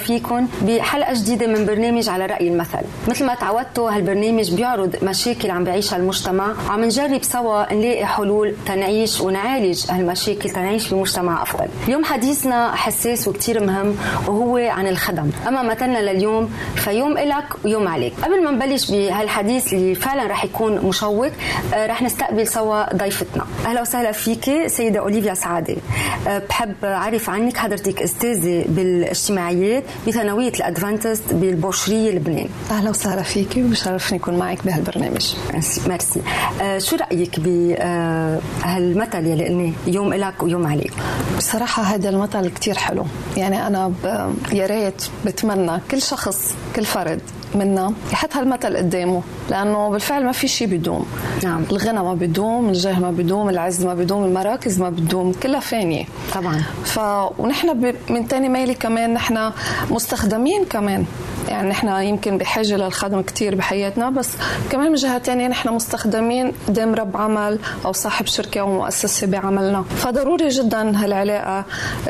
[0.00, 2.78] فيكم بحلقة جديدة من برنامج على رأي المثل.
[3.08, 6.54] مثل ما تعودتوا هالبرنامج بيعرض مشاكل عم بيعيشها المجتمع.
[6.68, 11.66] وعم نجرب سوا نلاقي حلول تنعيش ونعالج هالمشاكل تنعيش بمجتمع أفضل.
[11.88, 15.30] اليوم حديثنا حساس وكتير مهم وهو عن الخدم.
[15.48, 18.12] أما مثلنا لليوم فيوم إلك ويوم عليك.
[18.22, 21.30] قبل ما نبلش بهالحديث اللي فعلا رح يكون مشوق
[21.74, 23.46] آه، رح نستقبل سوا ضيفتنا.
[23.66, 25.76] أهلا وسهلا فيك سيدة أوليفيا سعادة.
[26.28, 29.84] آه، بحب أعرف عنك حضرتك أستاذة بالإجتماعيات.
[30.06, 35.34] بثانوية الأدفانتست بالبوشريه لبنان أهلا وسهلا فيكي وبشرفني أكون معك بهالبرنامج
[35.86, 36.22] ميرسي.
[36.62, 40.92] آه شو رأيك بهالمثل آه يلي قلناه؟ يوم لك ويوم عليك.
[41.38, 43.06] بصراحة هذا المثل كتير حلو.
[43.36, 43.92] يعني أنا
[44.52, 47.20] يا ريت بتمنى كل شخص كل فرد
[47.54, 51.06] منا يحط هالمثل قدامه لأنه بالفعل ما في شيء بيدوم
[51.44, 51.62] نعم.
[51.70, 56.04] الغنى ما بيدوم الجاه ما بيدوم العز ما بيدوم المراكز ما بتدوم كلها فانيه
[56.34, 56.62] طبعا.
[56.84, 56.98] ف
[57.38, 59.52] ونحن من تاني ميلي كمان نحن
[59.90, 61.04] مستخدمين كمان.
[61.50, 64.28] يعني نحن يمكن بحاجة للخدمه كثير بحياتنا بس
[64.70, 69.82] كمان من جهة ثانية نحن مستخدمين قدام رب عمل أو صاحب شركة أو مؤسسة بعملنا.
[69.82, 71.64] فضروري جدا هالعلاقة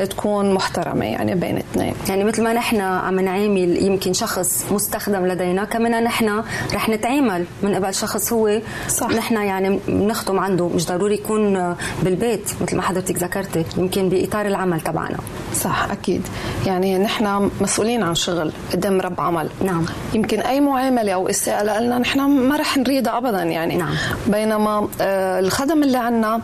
[0.09, 1.93] تكون محترمة يعني بين اثنين.
[2.09, 6.43] يعني مثل ما نحن عم نعامل يمكن شخص مستخدم لدينا كمان نحن
[6.73, 8.61] رح نتعامل من قبل شخص هو.
[8.87, 9.09] صح.
[9.09, 14.81] نحن يعني بنخدم عنده مش ضروري يكون بالبيت مثل ما حضرتك ذكرتي يمكن بإطار العمل
[14.81, 15.17] تبعنا.
[15.55, 16.27] صح أكيد.
[16.65, 19.30] يعني نحن مسؤولين عن شغل قدام رب عمل
[19.63, 19.85] نعم.
[20.13, 23.75] يمكن أي معاملة أو اساءه لنا نحن ما رح نريدها ابدا يعني.
[23.75, 23.93] نعم.
[24.27, 26.41] بينما آه، الخدم اللي عنا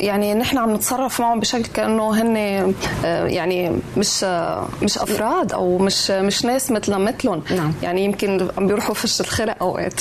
[0.00, 2.36] يعني نحن عم نتصرف معهم بشكل كأنه هن
[3.04, 7.42] آه، يعني مش آه، مش أفراد أو مش مش ناس مثلنا مثلهم.
[7.56, 7.72] نعم.
[7.82, 10.00] يعني يمكن عم بيروحوا فش الخرق أوقات.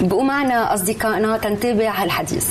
[0.00, 2.46] بقوا معنا أصدقائنا تنتابع هالحديث.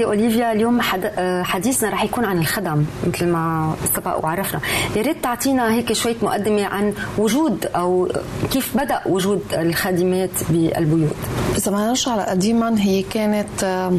[0.00, 4.60] سيدي أوليفيا اليوم آه، حديثنا رح يكون عن الخدم مثل ما سبق وعرفنا.
[4.96, 8.08] يا ريت تعطينا هيك شوية مقدمة عن وجود أو
[8.52, 11.16] كيف بدأ وجود الخادمات بالبيوت.
[11.56, 13.90] إذا ما نرجع قديما هي كانت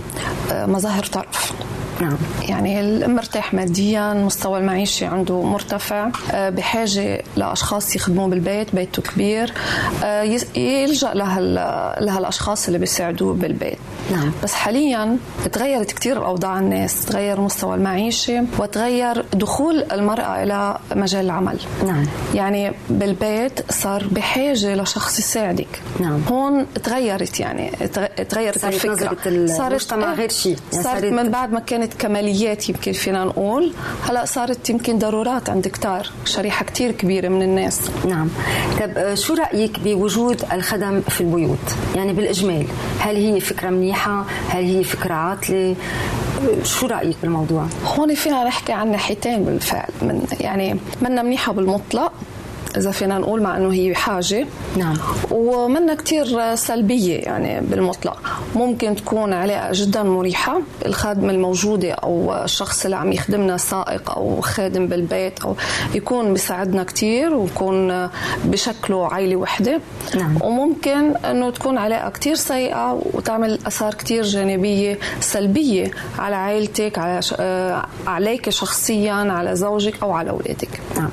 [0.51, 1.53] مظاهر طرف.
[2.01, 2.17] نعم.
[2.49, 6.09] يعني مرتاح ماديا مستوى المعيشي عنده مرتفع.
[6.31, 9.53] آه، بحاجة لأشخاص يخدموه بالبيت بيته كبير.
[10.03, 10.21] آه،
[10.55, 11.53] يلجأ لهال
[12.05, 13.77] لهالأشخاص اللي بيساعدوه بالبيت.
[14.11, 14.31] نعم.
[14.43, 15.17] بس حاليا
[15.51, 21.59] تغيرت كثير أوضاع الناس تغير مستوى المعيشي وتغير دخول المرأة إلى مجال العمل.
[21.85, 22.05] نعم.
[22.33, 25.81] يعني بالبيت صار بحاجة لشخص يساعدك.
[25.99, 26.21] نعم.
[26.29, 27.71] هون تغيرت يعني
[28.29, 29.45] تغيرت الفكرة.
[29.45, 33.73] صارت غير شيء يعني صارت من بعد ما كانت كانت كماليات يمكن فينا نقول.
[34.09, 37.81] هلا صارت يمكن ضرورات عند كتار شريحة كتير كبيرة من الناس.
[38.07, 38.29] نعم.
[38.79, 41.57] طب آه، شو رأيك بوجود الخدم في البيوت؟
[41.95, 42.65] يعني بالإجمال
[42.99, 45.75] هل هي فكرة منيحة؟ هل هي فكرة عاطلة؟
[46.63, 49.89] شو رأيك بالموضوع؟ هون فينا نحكي عن ناحيتين بالفعل.
[50.01, 52.11] من يعني منا منيحة بالمطلق
[52.77, 54.47] إذا فينا نقول مع إنه هي حاجة.
[54.77, 54.97] نعم.
[55.31, 58.17] ومنا كثير سلبية يعني بالمطلق.
[58.55, 60.61] ممكن تكون علاقه جدا مريحة.
[60.85, 65.55] الخادمه الموجودة أو الشخص اللي عم يخدمنا سائق أو خادم بالبيت أو
[65.95, 68.09] يكون بيساعدنا كثير ويكون
[68.45, 69.81] بشكله عائله وحدة.
[70.15, 70.37] نعم.
[70.41, 77.33] وممكن إنه تكون علاقه كثير سيئة وتعمل آثار كثير جانبية سلبية على عائلتك على ش...
[77.39, 80.81] آه، عليك شخصيا على زوجك أو على أولادك.
[80.97, 81.09] نعم.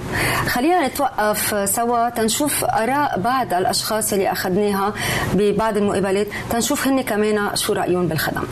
[0.48, 4.94] خلينا نتوقف سوا تنشوف آراء بعض الأشخاص اللي أخذناها
[5.34, 6.26] ببعض المقابلات.
[6.50, 8.42] تنشوف هن كمان شو رأيهم بالخدم.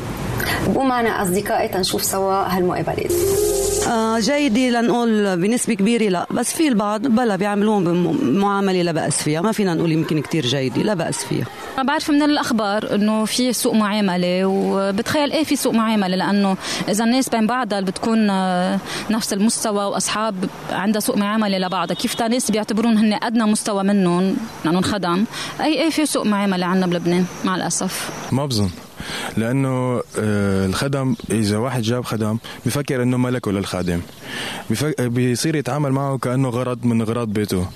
[0.68, 3.12] بقوا معنا أصدقائي تنشوف سوا هالمقابلات.
[3.88, 6.26] آه جيدة لنقول بنسبة كبيرة لا.
[6.30, 7.84] بس في البعض بلا بيعملوهم
[8.16, 9.40] بمعاملة لا بأس فيها.
[9.40, 11.46] ما فينا نقول يمكن كتير جيدة لا بأس فيها.
[11.76, 16.56] أنا بعرف من الأخبار إنه في سوء معاملة وبتخيل إيه في سوء معاملة؟ لأنه
[16.88, 18.78] إذا الناس بين بعضها بتكون آه،
[19.10, 20.34] نفس المستوى وأصحاب
[20.70, 21.94] عندها سوء معاملة لبعضها.
[21.94, 25.24] كيف تا ناس بيعتبرون هن أدنى مستوى منهم؟ لأنهم خدم
[25.60, 28.10] أي إيه في سوء معاملة عندنا بلبنان؟ مع الأسف.
[28.32, 28.70] ما بظن.
[29.36, 34.00] لأنه آه، الخدم إذا واحد جاب خدم بفكر إنه ملكه للخادم.
[34.98, 37.66] بيصير يتعامل معه كأنه غرض من اغراض بيته.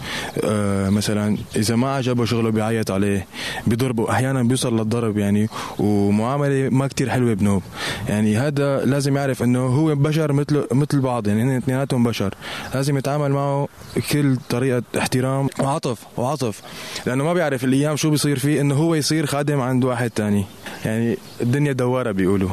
[0.44, 3.26] آه، مثلا إذا ما عجبه شغله بيعيط عليه
[3.66, 7.62] بيضربه أحيانا بيوصل للضرب يعني ومعاملة ما كتير حلوة بنوب.
[8.08, 12.34] يعني هذا لازم يعرف إنه هو بشر مثل مثل بعض يعني هن اثنيناتهم بشر.
[12.74, 13.68] لازم يتعامل معه
[14.12, 15.48] كل طريقة احترام.
[15.58, 16.62] وعطف وعطف.
[17.06, 20.44] لأنه ما بيعرف الأيام شو بيصير فيه إنه هو يصير خادم عند واحد تاني.
[20.84, 22.50] يعني الدنيا دوارة بيقولوا.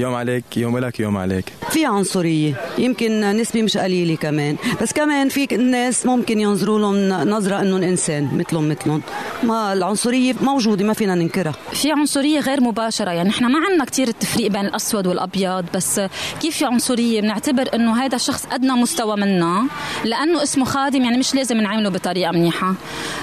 [0.00, 1.44] يوم عليك يوم لك يوم عليك.
[1.70, 4.56] في عنصرية يمكن نسبة مش قليلة كمان.
[4.82, 9.02] بس كمان في ناس ممكن ينظروا لهم نظرة إنهم إنسان مثلهم مثلهم.
[9.42, 11.54] ما العنصرية موجودة ما فينا ننكرها.
[11.72, 13.10] في عنصرية غير مباشرة.
[13.10, 16.00] يعني إحنا ما عندنا كثير التفريق بين الأسود والأبيض بس
[16.40, 19.66] كيف في عنصرية؟ بنعتبر إنه هذا الشخص أدنى مستوى منا
[20.04, 22.74] لأنه اسمه خادم يعني مش لازم نعامله بطريقة منيحة.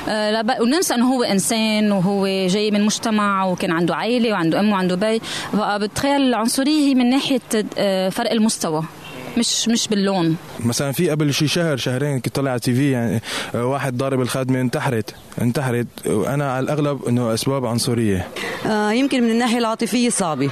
[0.09, 4.95] أه وننسى إنه هو إنسان وهو جاي من مجتمع وكان عنده عائله وعنده أم وعنده
[4.95, 5.21] بي.
[5.53, 7.41] فبتخيل العنصرية هي من ناحية
[7.77, 8.83] آه، فرق المستوى
[9.37, 10.37] مش مش باللون.
[10.59, 13.21] مثلا في قبل شي شهر شهرين كنت طلع على تي في يعني
[13.55, 18.27] آه، واحد ضارب الخادمه انتحرت انتحرت وأنا على الأغلب إنه أسباب عنصرية.
[18.65, 20.49] آه يمكن من الناحية العاطفية صعبة.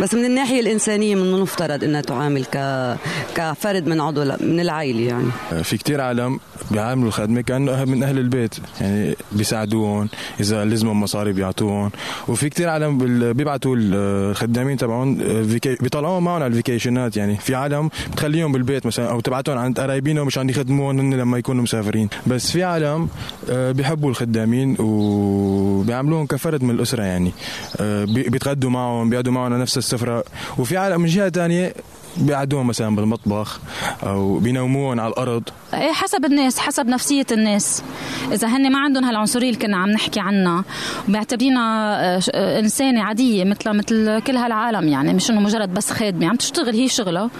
[0.00, 2.56] بس من الناحية الإنسانية من المفترض إنها تعامل ك
[3.34, 5.28] كفرد من عضو من العائلة يعني.
[5.52, 8.54] آه، في كتير عالم بيعاملوا الخدمه كأنه من أهل البيت.
[8.80, 10.08] يعني بيساعدوهم
[10.40, 11.90] إذا لزمهم مصاري بيعطوهم
[12.28, 12.98] وفي كتير عالم
[13.32, 17.16] بيبعتوا الخدامين تبعهم آه، بيطلعوهم معهم على الفيكيشنات.
[17.16, 22.08] يعني في عالم بتخليهم بالبيت مثلا أو تبعتهم عند قرايبينهم مشان يخدموهم لما يكونوا مسافرين.
[22.26, 23.08] بس في عالم
[23.50, 27.32] آه، بيحبوا الخدامين وبيعاملوهم كفرد من الأسرة يعني.
[28.06, 30.24] بيتغدوا معهم بيقعدوا معهم نفس السفره
[30.58, 31.74] وفي عالم من جهة ثانية
[32.18, 33.60] بيقعدوهم مثلا بالمطبخ
[34.02, 35.42] أو بينوموهم على الأرض.
[35.74, 37.82] إيه حسب الناس حسب نفسية الناس.
[38.32, 40.64] إذا هن ما عندهم هالعنصرية اللي كنا عم نحكي عنها
[41.08, 46.28] وبيعتبرينا آه، آه، إنسانة عادية مثل مثل كل هالعالم يعني مش إنه مجرد بس خادمة.
[46.28, 47.30] عم تشتغل هي شغلها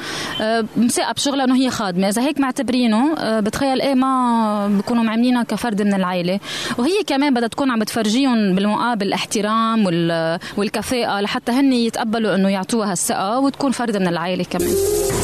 [0.40, 2.09] آه، مساقه بشغلها إنه هي خادمة.
[2.09, 6.40] إذا هيك معتبرينه بتخيل إيه ما بكونوا معاملينها كفرد من العائله
[6.78, 9.87] وهي كمان بدها تكون عم بتفرجيهم بالمقابل الاحترام
[10.56, 14.65] والكفاءة لحتى هن يتقبلوا إنه يعطوها هالثقة وتكون فرد من العائله كمان.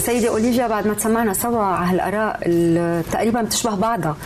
[0.06, 4.16] سيدة أوليفيا بعد ما تسمعنا سوا على هالآراء تقريبا بتشبه بعضها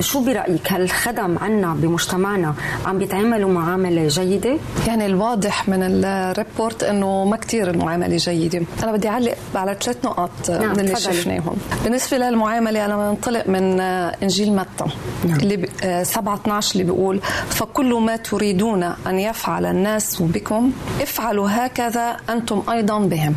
[0.00, 2.54] شو برأيك؟ هل الخدم عنا بمجتمعنا
[2.86, 8.62] عم بيتعاملوا معاملة جيدة؟ يعني الواضح من الريبورت إنه ما كثير المعاملة جيدة.
[8.82, 11.56] أنا بدي أعلق على ثلاث نقط نعم من اللي شفناهم.
[11.84, 14.84] بالنسبة للمعاملة أنا بنطلق من إنجيل متى
[15.24, 15.40] نعم.
[15.40, 15.66] اللي ب...
[16.02, 22.98] 7 12 اللي بيقول فكل ما تريدون أن يفعل الناس بكم افعلوا هكذا أنتم أيضا
[22.98, 23.34] بهم.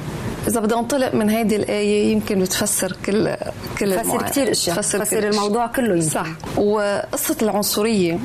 [0.47, 3.35] إذا بدي أنطلق من هيدي الآية يمكن بتفسر كل
[3.79, 4.75] كل تفسر كثير أشياء.
[4.75, 6.09] تفسر, تفسر الموضوع كله يمكن.
[6.09, 6.27] صح.
[6.57, 8.19] وقصة العنصرية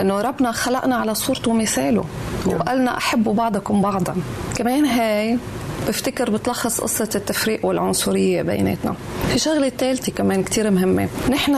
[0.00, 2.04] إنه ربنا خلقنا على صورته ومثاله
[2.46, 2.56] نعم.
[2.56, 4.16] وقالنا احبوا بعضكم بعضا.
[4.56, 5.38] كمان هاي
[5.88, 8.94] بفتكر بتلخص قصة التفريق والعنصرية بيناتنا.
[9.32, 11.08] في شغلة ثالثة كمان كتير مهمة.
[11.30, 11.52] نحن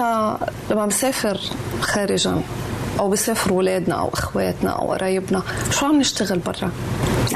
[0.70, 1.40] لما بنسافر
[1.80, 2.42] خارجا
[3.00, 5.42] أو بيسافروا أولادنا أو إخواتنا أو قرايبنا.
[5.70, 6.70] شو عم نشتغل برا؟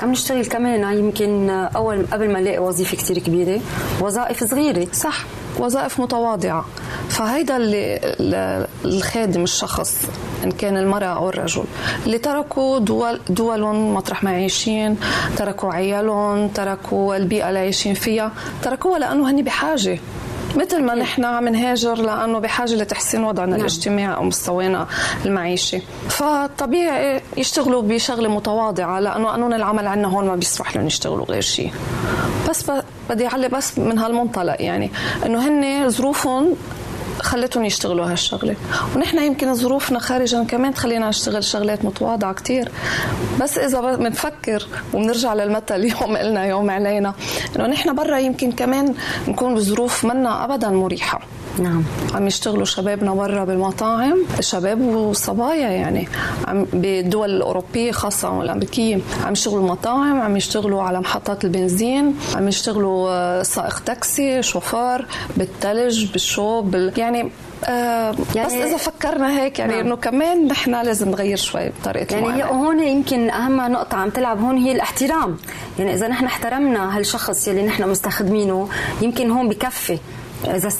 [0.03, 3.61] عم نشتغل كمان يمكن أول قبل ما نلاقي وظيفة كثير كبيرة.
[4.01, 4.87] وظائف صغيرة.
[4.93, 5.25] صح.
[5.59, 6.65] وظائف متواضعة.
[7.09, 9.97] فهيدا اللي الخادم الشخص
[10.45, 11.65] إن كان المرأة أو الرجل
[12.07, 14.97] اللي تركوا دول دولهم مطرح ما عايشين
[15.37, 19.99] تركوا عيالهم تركوا البيئة اللي عايشين فيها تركوها لأنه هن بحاجة.
[20.57, 23.61] مثل ما نحن عم نهاجر لأنه بحاجة لتحسين وضعنا نعم.
[23.61, 24.87] الاجتماعي أو مستوانا
[25.27, 31.43] المعيشي فطبيعي يشتغلوا بشغلة متواضعة لأنه قانون العمل عندنا هون ما بيسمح لهم يشتغلوا غير
[31.43, 31.73] شيء
[32.51, 32.65] بس
[33.11, 34.91] بدي أعلق بس من هالمنطلق يعني
[35.27, 36.57] إنه هن ظروفهم
[37.25, 38.57] خلتهم يشتغلوا هالشغلة.
[38.97, 42.69] ونحن يمكن ظروفنا خارجا كمان تخلينا نشتغل شغلات متواضعة كتير.
[43.41, 47.15] بس إذا بنفكر وبنرجع للمثل يوم إلنا يوم علينا
[47.57, 48.95] إنه نحن برا يمكن كمان
[49.29, 51.21] نكون بظروف منا أبدا مريحة.
[51.59, 51.83] نعم.
[52.15, 56.09] عم يشتغلوا شبابنا برا بالمطاعم شباب وصبايا يعني.
[56.49, 58.99] عم بالدول الأوروبية خاصة والأمريكية.
[59.25, 65.07] عم يشتغلوا مطاعم عم يشتغلوا على محطات البنزين عم يشتغلوا آه، سائق تاكسي شوفار
[65.37, 66.93] بالثلج بالشوب بال...
[66.97, 67.31] يعني
[67.65, 69.87] آه يعني بس إذا فكرنا هيك يعني نعم.
[69.87, 74.41] إنه كمان نحن لازم نغير شوي بطريقة يعني هي هون يمكن أهم نقطة عم تلعب
[74.41, 75.37] هون هي الاحترام.
[75.79, 78.69] يعني إذا نحن احترمنا هالشخص يلي نحن مستخدمينه
[79.03, 79.99] يمكن هون بكفي.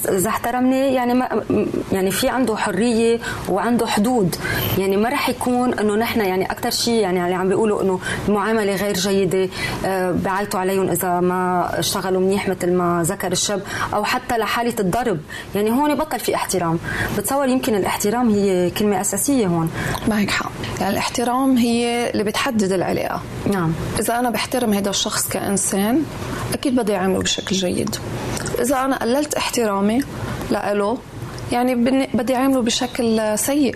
[0.09, 1.43] إذا احترمني يعني ما
[1.91, 3.19] يعني في عنده حرية
[3.49, 4.35] وعنده حدود.
[4.77, 8.75] يعني ما رح يكون إنه نحن يعني أكثر شيء يعني اللي عم بيقولوا إنه المعاملة
[8.75, 9.49] غير جيدة
[9.85, 13.61] آه، بعيطوا عليهم إذا ما اشتغلوا منيح مثل ما ذكر الشاب
[13.93, 15.19] أو حتى لحالة الضرب.
[15.55, 16.79] يعني هون بطل في احترام.
[17.17, 19.69] بتصور يمكن الاحترام هي كلمة أساسية هون.
[20.07, 20.51] معك حق.
[20.79, 23.21] يعني الاحترام هي اللي بتحدد العلاقة.
[23.51, 23.73] نعم.
[23.99, 26.03] إذا أنا بحترم هذا الشخص كإنسان
[26.53, 27.95] أكيد بدي أعامله بشكل جيد.
[28.61, 30.01] إذا أنا قللت احترامي
[30.51, 30.97] لإله
[31.51, 31.75] يعني
[32.13, 33.75] بدي أعامله بشكل سيء.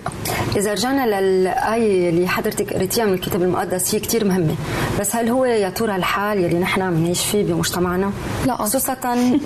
[0.56, 4.56] إذا رجعنا للآية اللي حضرتك قريتيها من الكتاب المقدس هي كثير مهمة.
[5.00, 8.12] بس هل هو يا ترى الحال يلي نحن بنعيش فيه بمجتمعنا؟
[8.46, 8.56] لا.
[8.56, 8.98] خصوصا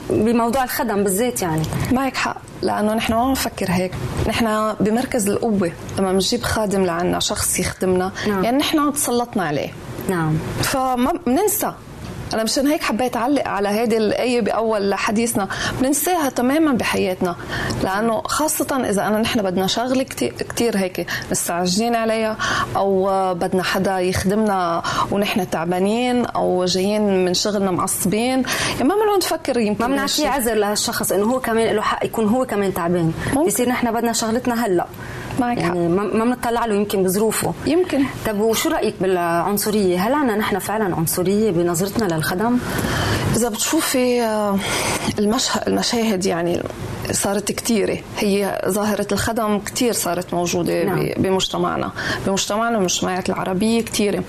[0.10, 1.62] بموضوع الخدم بالذات يعني.
[1.92, 3.92] معك حق لأنه نحن ما بنفكر هيك.
[4.28, 8.12] نحن بمركز القوة لما بنجيب خادم لعنا شخص يخدمنا.
[8.28, 8.44] نعم.
[8.44, 9.70] يعني نحن تسلطنا عليه.
[10.10, 10.38] نعم.
[10.62, 11.74] فما بننسى.
[12.34, 15.48] أنا مشان هيك حبيت أعلق على هذه الايه بأول حديثنا
[15.82, 17.36] بننساها تماما بحياتنا.
[17.84, 20.04] لأنه خاصة إذا أنا نحن بدنا شغلة
[20.50, 22.38] كثير هيك مستعجلين عليها
[22.76, 28.44] أو بدنا حدا يخدمنا ونحن تعبانين أو جايين من شغلنا معصبين.
[28.74, 32.28] يعني ما بنقعد نفكر يمكن ما بنعطيه عذر لهالشخص إنه هو كمان له حق يكون
[32.28, 33.14] هو كمان تعبان.
[33.48, 34.86] بصير نحن بدنا شغلتنا هلأ.
[35.40, 35.88] معك يعني.
[35.88, 37.54] ما بنطلع له يمكن بظروفه.
[37.66, 38.04] يمكن.
[38.26, 42.58] طب وشو رأيك بالعنصرية؟ هل عنا نحن فعلا عنصرية بنظرتنا للخدم؟
[43.36, 44.58] إذا بتشوفي آه،
[45.20, 46.64] المشهد المشاهد يعني
[47.12, 51.10] صارت كثيرة هي ظاهرة الخدم كثير صارت موجودة نعم.
[51.18, 51.92] بمجتمعنا.
[52.28, 54.24] بمجتمعنا والمجتمعات العربية كثيرة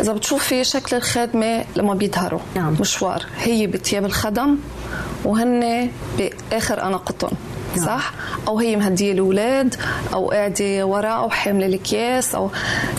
[0.00, 2.40] إذا بتشوفي شكل الخادمة لما بيظهروا.
[2.54, 2.76] نعم.
[2.80, 3.26] مشوار.
[3.42, 4.56] هي بثياب الخدم
[5.24, 7.30] وهن بآخر أناقتهم.
[7.76, 7.86] نعم.
[7.86, 8.12] صح
[8.48, 9.74] أو هي مهدية الأولاد
[10.14, 12.50] أو قاعدة وراء وحامله الأكياس أو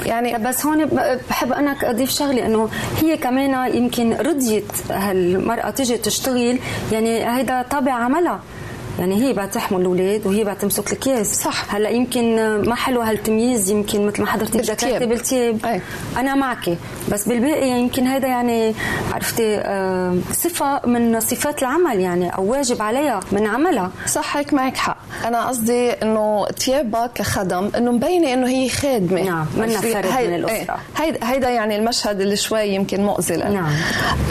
[0.06, 0.86] يعني بس هون
[1.30, 2.70] بحب أنا أضيف شغلة إنه
[3.02, 6.60] هي كمان يمكن رضيت هالمرأة تجي تشتغل
[6.92, 8.40] يعني هيدا طابع عملها
[9.02, 11.76] يعني هي بعد تحمل الاولاد وهي بعد تمسك الكيس صح.
[11.76, 12.36] هلا يمكن
[12.70, 15.82] ما حلو هالتمييز يمكن مثل ما حضرتك ذكرتي بالتياب أي.
[16.18, 16.78] أنا معك.
[17.12, 18.74] بس بالباقي يمكن هذا يعني
[19.14, 23.92] عرفتي آه صفة من صفات العمل يعني أو واجب عليها من عملها.
[24.08, 24.98] صح هيك معك حق.
[25.26, 29.22] أنا قصدي إنه تيابها كخدم إنه مبينة إنه هي خادمة.
[29.22, 30.28] نعم منها فرد هي...
[30.28, 30.78] من الأسرة.
[30.98, 33.74] هيدا هيدا يعني المشهد اللي شوي يمكن مؤذي نعم.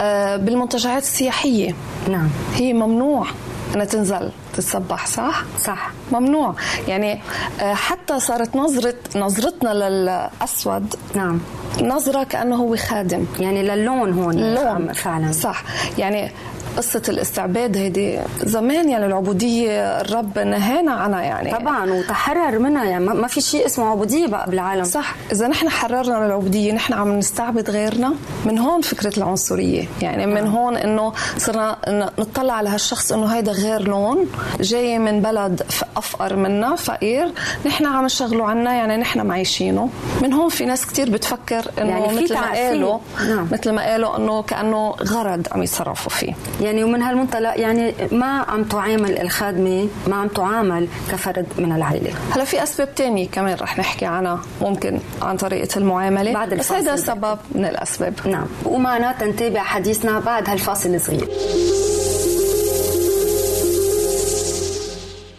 [0.01, 1.75] آه بالمنتجعات السياحية.
[2.09, 2.29] نعم.
[2.55, 3.27] هي ممنوع.
[3.75, 5.91] انها تنزل تتصبح صح؟ صح.
[6.11, 6.55] ممنوع.
[6.87, 7.21] يعني
[7.61, 11.39] آه، حتى صارت نظرة نظرتنا للأسود نعم.
[11.81, 13.25] نظرة كأنه هو خادم.
[13.39, 15.31] يعني للون هون اللون فعلا.
[15.31, 15.63] صح.
[15.97, 16.31] يعني
[16.77, 21.51] قصة الاستعباد هيدي زمان يعني العبودية الرب نهانا عنها يعني.
[21.51, 24.83] طبعا وتحرر منها يعني ما في شيء اسمه عبودية بقى بالعالم.
[24.83, 25.15] صح.
[25.31, 28.13] إذا نحن حررنا من العبودية نحن عم نستعبد غيرنا
[28.45, 29.87] من هون فكرة العنصرية.
[30.01, 31.77] يعني من هون إنه صرنا
[32.19, 34.25] نطلع على هالشخص إنه هيدا غير لون
[34.59, 35.63] جاي من بلد
[35.97, 37.31] أفقر منا فقير
[37.65, 39.89] نحن عم نشغله عنا يعني نحن معيشينه.
[40.21, 43.47] من هون في ناس كتير بتفكر إنه يعني مثل ما قالوا نعم.
[43.51, 46.33] مثل ما قالوا إنه كأنه غرض عم يتصرفوا فيه.
[46.61, 52.43] يعني ومن هالمنطلق يعني ما عم تعامل الخادمة ما عم تعامل كفرد من العائله هلا
[52.43, 56.33] في أسباب تانية كمان رح نحكي عنها ممكن عن طريقة المعاملة.
[56.33, 58.13] بعد بس هذا سبب من الأسباب.
[58.27, 58.45] نعم.
[58.65, 61.27] ومعنا تنتابع حديثنا بعد هالفاصل الصغير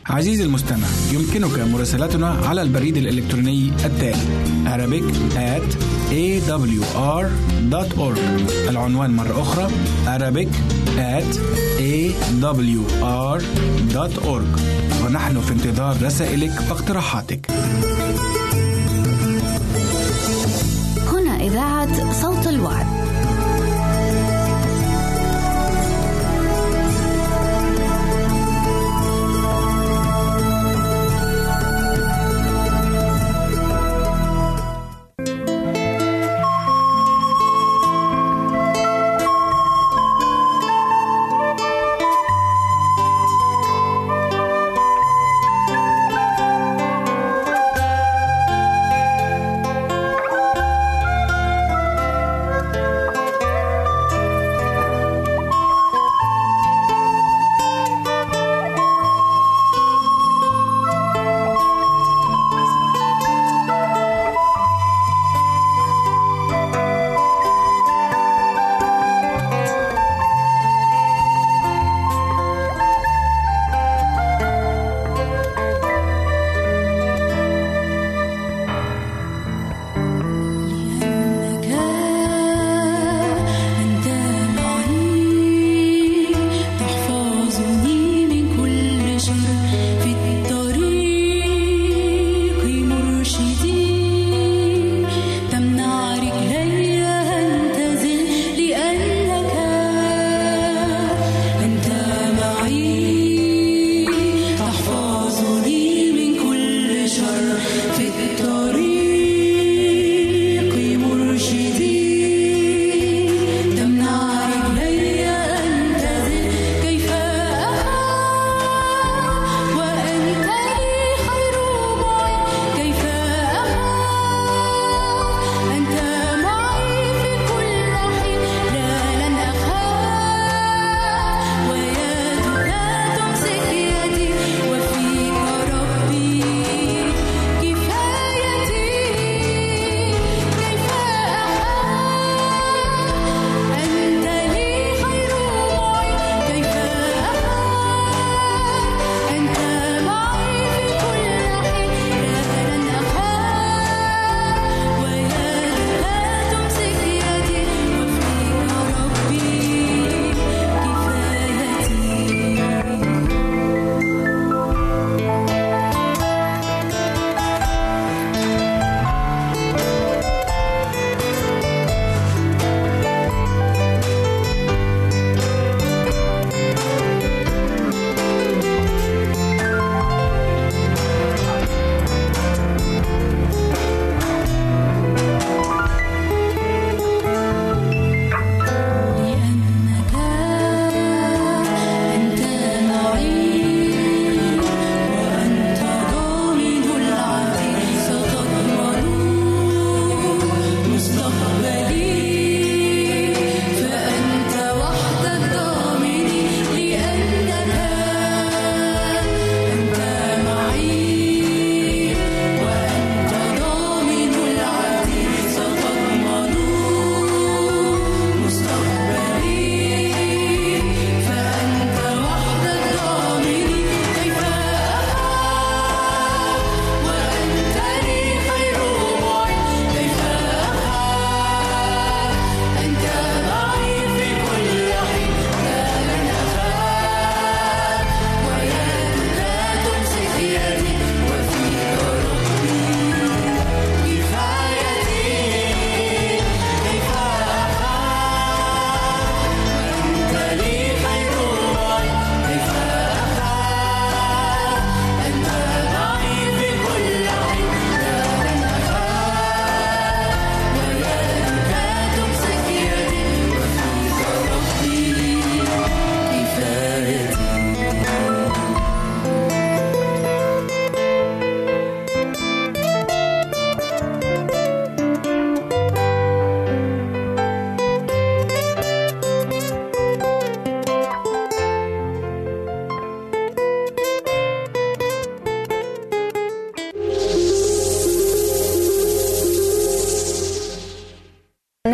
[0.06, 4.16] عزيزي المستمع يمكنك مراسلتنا على البريد الإلكتروني التالي
[4.66, 5.06] Arabic
[5.36, 7.30] at awr.org
[8.68, 9.68] العنوان مرة أخرى
[10.06, 10.48] Arabic
[10.98, 11.36] at
[11.78, 13.32] awr.org
[15.04, 17.50] ونحن في انتظار رسائلك واقتراحاتك.
[21.12, 23.01] هنا إذاعة صوت الوعد.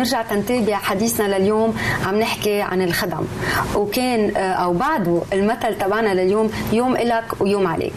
[0.09, 3.27] نرجع تنتابع حديثنا لليوم عم نحكي عن الخدم.
[3.75, 7.93] وكان آه، أو بعده المثل تبعنا لليوم يوم إلك ويوم عليك.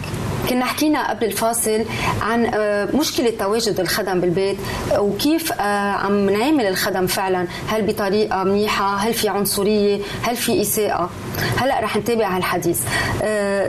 [0.51, 1.85] كنا حكينا قبل الفاصل
[2.22, 4.57] عن آه، مشكلة تواجد الخدم بالبيت
[4.98, 7.46] وكيف آه، عم نعمل الخدم فعلا.
[7.68, 11.11] هل بطريقة منيحة؟ هل في عنصرية؟ هل في إساءة؟
[11.57, 12.81] هلأ رح نتابع هالحديث.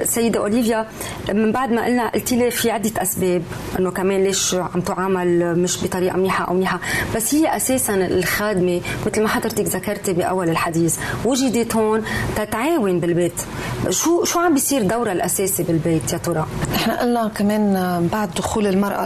[0.03, 0.88] سيدة أوليفيا
[1.30, 3.42] من بعد ما قلنا قلت لي في عدة أسباب
[3.80, 6.80] أنه كمان ليش عم تعامل مش بطريقة منيحة أو منيحة
[7.16, 12.04] بس هي أساسا الخادمة مثل ما حضرتك ذكرتي بأول الحديث وجدت هون
[12.36, 13.42] تتعاون بالبيت
[13.90, 17.74] شو شو عم بيصير دورها الأساسي بالبيت يا ترى؟ إحنا قلنا كمان
[18.12, 19.06] بعد دخول المرأة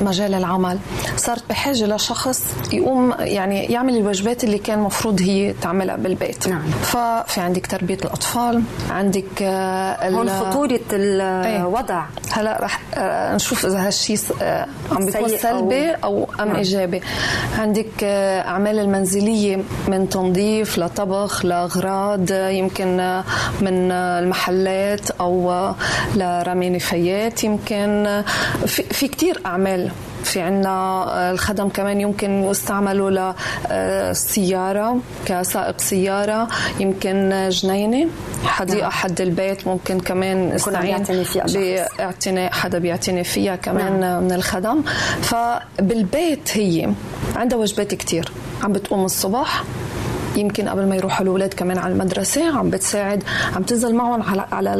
[0.00, 0.78] لمجال العمل
[1.16, 6.62] صارت بحاجة لشخص يقوم يعني يعمل الواجبات اللي كان مفروض هي تعملها بالبيت نعم.
[6.82, 10.28] ففي عندك تربية الأطفال عندك آه، هون
[11.42, 16.56] خطورة الوضع هلا رح آه، نشوف إذا هالشيء آه، عم بيكون سلبي أو أم نعم.
[16.56, 17.00] إيجابي.
[17.58, 23.22] عندك أعمال المنزلية من تنظيف لطبخ لأغراض يمكن
[23.60, 25.72] من المحلات أو
[26.16, 28.22] لرمي نفايات يمكن
[28.66, 29.90] في, في كتير أعمال
[30.24, 33.32] في عنا الخدم كمان يمكن يستعملوا
[33.70, 36.48] للسيارة كسائق سيارة
[36.80, 38.08] يمكن جنينة
[38.44, 38.90] حديقة نعم.
[38.90, 41.04] حد البيت ممكن كمان استعين
[41.34, 44.22] بإعتناء حدا بيعتني فيها كمان نعم.
[44.22, 44.82] من الخدم
[45.22, 46.90] فبالبيت هي
[47.36, 48.32] عندها واجبات كتير
[48.62, 49.64] عم بتقوم الصبح
[50.36, 53.22] يمكن قبل ما يروحوا الأولاد كمان على المدرسة عم بتساعد
[53.56, 54.74] عم تنزل معهم على على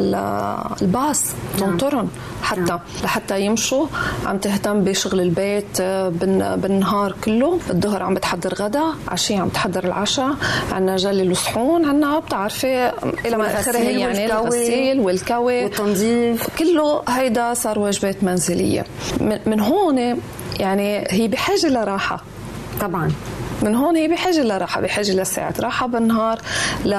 [0.82, 1.24] الباص
[1.60, 1.70] نعم.
[1.70, 2.08] تنطرهم
[2.42, 2.60] حتى.
[2.60, 2.80] نعم.
[3.04, 3.86] لحتى يمشوا
[4.26, 5.82] عم تهتم بشغل البيت
[6.62, 10.34] بالنهار كله الظهر عم بتحضر غدا عشية عم تحضر العشاء
[10.72, 12.92] عنا جلي الصحون عنا بتعرفي
[13.24, 15.64] إلى ما آخره يعني الغسيل والكوي.
[15.64, 16.46] والتنظيف.
[16.58, 18.84] كله هيدا صار واجبات منزلية.
[19.46, 19.98] من هون
[20.60, 22.22] يعني هي بحاجة لراحة.
[22.80, 23.12] طبعا.
[23.62, 26.38] من هون هي بحاجة لراحة بحاجة لساعة راحة بالنهار
[26.84, 26.92] ل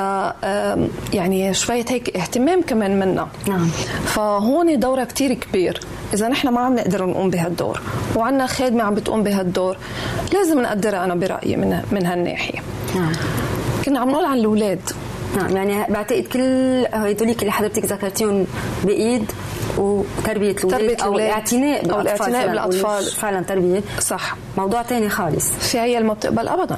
[1.13, 3.27] يعني شوية هيك اهتمام كمان منا.
[3.47, 3.67] نعم.
[4.05, 5.79] فهون دورها كتير كبير.
[6.13, 7.81] إذا نحن ما عم نقدر نقوم بهالدور
[8.15, 9.77] وعندنا خادمة عم بتقوم بهالدور
[10.33, 12.59] لازم نقدرها أنا برأيي من من هالناحية.
[12.95, 13.11] نعم.
[13.85, 14.89] كنا عم نقول عن الأولاد.
[15.37, 18.45] نعم يعني بعتقد كل هدوليك اللي حضرتك ذكرتيهم
[18.83, 19.31] بإيد
[19.77, 23.03] وتربية الأولاد أو الاعتناء بالأطفال أو الاعتناء بالأطفال.
[23.03, 23.81] فعلا تربية.
[23.99, 24.35] صح.
[24.57, 25.51] موضوع ثاني خالص.
[25.51, 26.77] في عيال ما بتقبل ابدا.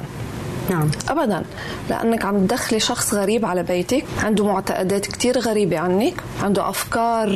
[0.70, 1.42] نعم ابدا
[1.90, 7.28] لأنك عم تدخلي شخص غريب على بيتك عنده معتقدات كثير غريبة عنك عنده أفكار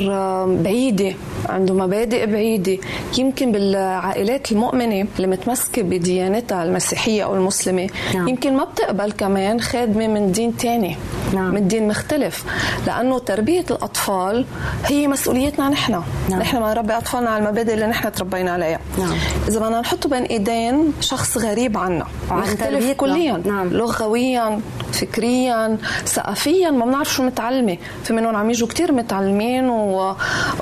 [0.63, 1.13] بعيدة
[1.49, 2.77] عنده مبادئ بعيدة
[3.17, 8.27] يمكن بالعائلات المؤمنة اللي متمسكة بديانتها المسيحية أو المسلمة نعم.
[8.27, 10.97] يمكن ما بتقبل كمان خادمة من دين ثاني
[11.33, 11.53] نعم.
[11.53, 12.45] من دين مختلف
[12.87, 14.45] لأنه تربية الأطفال
[14.85, 16.39] هي مسؤوليتنا نحن نعم.
[16.39, 19.13] نحن ما نربي أطفالنا على المبادئ اللي نحن تربينا عليها نعم.
[19.47, 23.67] إذا بدنا نحطه بين إيدين شخص غريب عنا مختلف كليا نعم.
[23.73, 24.61] لغويا
[24.93, 30.15] فكريا ثقافيا ما بنعرف شو متعلمة في منهم عم يجوا كثير متعلمين و...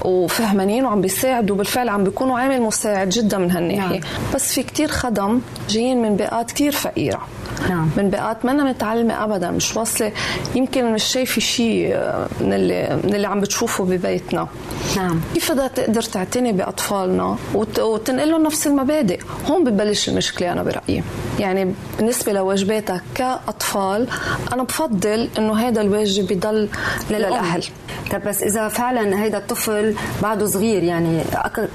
[0.06, 4.10] وفهمانين وعم بيساعدوا بالفعل عم بيكونوا عامل مساعد جدا من هالناحية نعم.
[4.36, 7.28] بس في كثير خدم جايين من بيئات كثير فقيرة
[7.70, 7.90] نعم.
[7.98, 10.12] من بيئات ما متعلمة ابدا مش واصلة.
[10.56, 11.88] يمكن مش شايفة شيء
[12.42, 14.48] من اللي من اللي عم بتشوفه ببيتنا.
[14.98, 15.22] نعم.
[15.34, 17.80] كيف بدها تقدر تعتني بأطفالنا وت...
[17.80, 19.20] وتنقل لهم نفس المبادئ؟
[19.50, 21.04] هون ببلش المشكلة أنا برأيي.
[21.40, 24.08] يعني بالنسبة لواجباتك كأطفال
[24.54, 26.70] أنا بفضل إنه هذا الواجب يضل
[27.10, 27.64] للأهل.
[28.12, 31.22] طب بس إذا فعلا هيدا الطفل بعده صغير يعني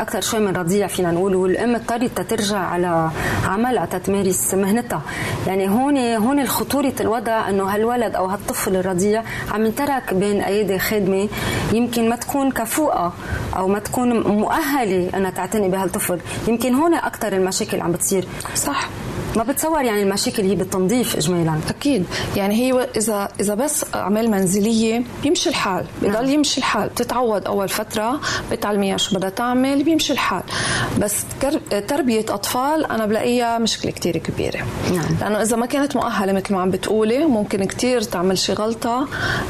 [0.01, 3.11] أكثر شوي من رضيع فينا نقول والأم اضطرت ترجع على
[3.45, 5.03] عملها تتمارس مهنتها.
[5.47, 11.29] يعني هون هون خطوره الوضع إنه هالولد أو هالطفل الرضيع عم ينترك بين أيدي خادمه
[11.73, 13.13] يمكن ما تكون كفؤه
[13.57, 16.21] أو ما تكون مؤهلة إنها تعتني بهالطفل.
[16.49, 18.25] يمكن هون أكثر المشاكل عم بتصير.
[18.55, 18.89] صح.
[19.37, 22.07] ما بتصور يعني المشاكل هي بالتنظيف اجمالا؟ أكيد.
[22.37, 25.87] يعني هي إذا إذا بس اعمال منزلية بيمشي الحال.
[26.03, 26.29] بضل نعم.
[26.29, 26.89] يمشي الحال.
[26.89, 28.21] بتتعود أول فترة
[28.53, 30.43] بتعلميها شو بدها تعمل بيمشي الحال.
[31.01, 31.25] بس
[31.89, 34.65] تربية أطفال أنا بلاقيها مشكلة كتير كبيرة.
[34.95, 35.17] نعم.
[35.21, 39.09] لأنه إذا ما كانت مؤهلة مثل ما عم بتقولي ممكن كتير تعمل شي غلطة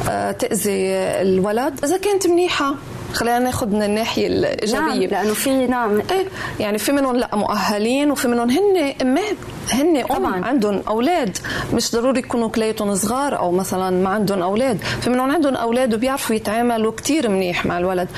[0.08, 1.84] آه، تأذي الولد.
[1.84, 2.74] إذا كانت منيحة
[3.14, 4.80] خلينا ناخذ من الناحية الإيجابية.
[4.80, 6.00] نعم لأنه في نعم.
[6.10, 6.26] إيه
[6.60, 9.36] يعني في منهم لأ مؤهلين وفي منهم هن امات
[9.70, 10.44] هن أم طبعا.
[10.44, 11.38] عندهم أولاد.
[11.74, 14.78] مش ضروري يكونوا كلياتهم صغار أو مثلا ما عندهم أولاد.
[15.00, 18.08] في منهم عندهم أولاد وبيعرفوا يتعاملوا كتير منيح مع الولد.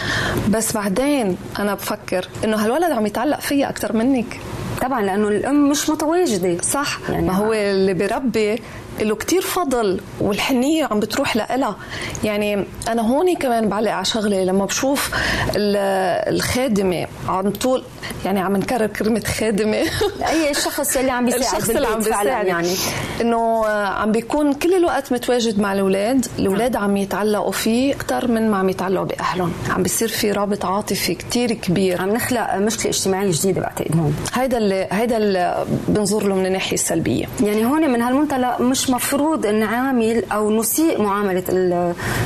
[0.51, 4.41] بس بعدين أنا بفكر إنه هالولد عم يتعلق فيها أكثر منك.
[4.83, 6.63] طبعا لأنه الأم مش متواجدة.
[6.63, 6.99] صح.
[7.09, 8.63] يعني ما هو اللي بيربي
[9.01, 11.77] له كتير فضل والحنية عم بتروح لها
[12.25, 15.11] يعني أنا هون كمان بعلق على شغله لما بشوف
[16.29, 17.83] الخادمة عم طول
[18.25, 19.77] يعني عم نكرر كلمة خادمة.
[20.29, 22.47] اي الشخص اللي عم بيساعد الشخص اللي عم بيساعد.
[22.47, 22.75] يعني.
[23.21, 28.57] إنه عم بيكون كل الوقت متواجد مع الأولاد الأولاد عم يتعلقوا فيه أكثر من ما
[28.57, 29.53] عم يتعلقوا بأهلهم.
[29.71, 32.03] عم بيصير في رابط عاطفي كتير كبير.
[32.03, 34.17] عم نخلق مشكلة اجتماعية جديدة بعتقد هون.
[34.35, 37.27] هيدا اللي هيدا اللي بنظر له من الناحية السلبية.
[37.43, 41.43] يعني هون من هالمنطلق مش مفروض نعامل أو نسيء معاملة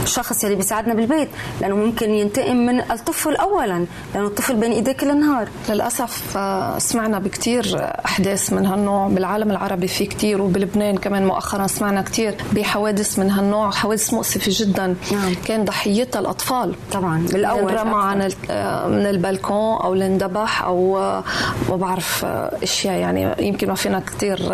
[0.03, 1.29] الشخص اللي بيساعدنا بالبيت
[1.61, 7.19] لأنه ممكن ينتقم من الطفل اولا لأنه الطفل بين إيديه كل النهار للأسف آه، سمعنا
[7.19, 13.31] بكثير أحداث من هالنوع بالعالم العربي في كثير وبلبنان كمان مؤخرا سمعنا كثير بحوادث من
[13.31, 14.97] هالنوع حوادث مؤسفة جدا.
[15.13, 15.35] نعم.
[15.45, 16.75] كان ضحيتها الأطفال.
[16.93, 17.27] طبعا.
[17.33, 21.25] بالاول رمى عن آه، من البلكون أو لندبح أو آه،
[21.69, 22.25] ما بعرف
[22.63, 24.53] أشياء يعني يمكن ما فينا كثير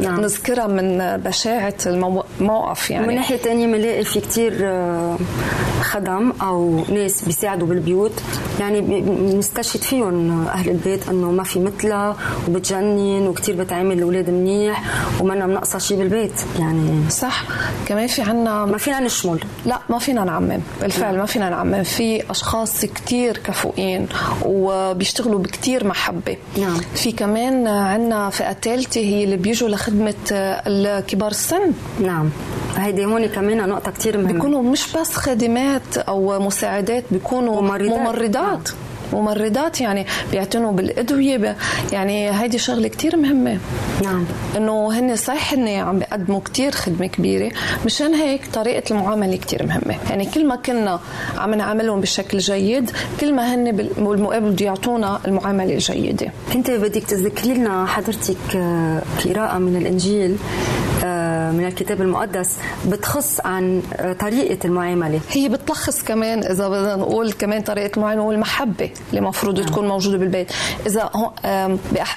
[0.00, 0.20] نعم.
[0.20, 3.06] نذكرها من بشاعة الموقف يعني.
[3.06, 4.52] من ناحية ثانية بنلاقي في كثير
[5.82, 8.12] خدم أو ناس بيساعدوا بالبيوت.
[8.60, 12.16] يعني بنستشهد فيهم أهل البيت إنه ما في مثلها
[12.48, 14.82] وبتجنن وكثير بتعامل الأولاد منيح
[15.20, 17.44] ومنا منقصه شيء بالبيت يعني صح
[17.86, 21.16] كمان في عنا ما فينا نشمل لا ما فينا نعمم بالفعل.
[21.18, 24.06] ما فينا نعمم في أشخاص كثير كفؤين
[24.44, 26.76] وبيشتغلوا بكثير محبه نعم.
[26.94, 31.72] في كمان عنا فئة ثالثه هي اللي بيجوا لخدمة الكبار السن
[32.02, 32.30] نعم
[32.76, 38.34] هيدي هون كمان نقطة كثير مهمة بيكونوا مش بس خادمات أو مساعدات بيكونوا ممرضات, ممرضات.
[38.68, 38.85] نعم.
[39.12, 41.56] ممرضات يعني بيعتنوا بالأدوية
[41.92, 43.58] يعني هيدي شغلة كتير مهمة.
[44.04, 44.24] نعم.
[44.56, 47.50] إنه هن صحيح هن عم بيقدموا كتير خدمة كبيرة
[47.86, 49.96] مشان هيك طريقة المعاملة كتير مهمة.
[50.10, 51.00] يعني كل ما كنا
[51.38, 52.90] عم نعاملهم بشكل جيد
[53.20, 56.32] كل ما هن بالمقابل بده يعطونا المعاملة الجيدة.
[56.54, 60.36] أنت بدك تذكري لنا حضرتك آه، قراءة من الإنجيل
[61.04, 61.15] آه،
[61.52, 62.56] من الكتاب المقدس
[62.88, 63.82] بتخص عن
[64.20, 65.20] طريقة المعاملة.
[65.30, 69.68] هي بتلخص كمان إذا بدنا نقول كمان طريقة المعاملة والمحبة اللي المفروض نعم.
[69.68, 70.52] تكون موجودة بالبيت.
[70.86, 71.10] إذا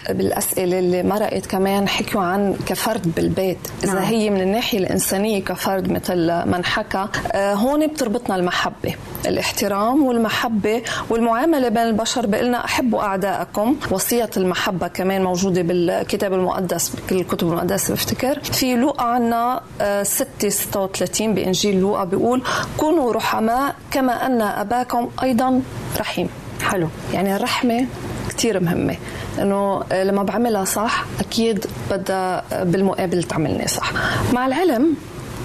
[0.10, 3.58] بالأسئلة اللي مرقت كمان حكوا عن كفرد بالبيت.
[3.84, 4.04] إذا نعم.
[4.04, 8.96] هي من الناحية الإنسانية كفرد مثل ما حكى آه، هون بتربطنا المحبة
[9.28, 12.26] الاحترام والمحبة والمعاملة بين البشر.
[12.26, 18.40] بقلنا أحبوا أعدائكم وصية المحبة كمان موجودة بالكتاب المقدس بكل الكتب المقدسة بفتكر.
[18.44, 19.62] في لوقا عنا
[20.04, 22.44] 6 36 بإنجيل لوقا بيقول
[22.78, 25.62] كونوا رحماء كما أن أباكم أيضا
[26.00, 26.30] رحيم.
[26.62, 26.88] حلو.
[27.14, 27.86] يعني الرحمة
[28.30, 28.96] كثير مهمة.
[29.40, 33.92] إنه لما بعملها صح أكيد بدها بالمقابل تعملني صح.
[34.34, 34.96] مع العلم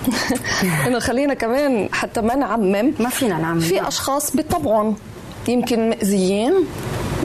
[0.87, 3.61] إنه خلينا كمان حتى ما نعمم ما فينا نعمم.
[3.61, 4.97] في أشخاص بطبعهم
[5.49, 6.53] يمكن مأذيين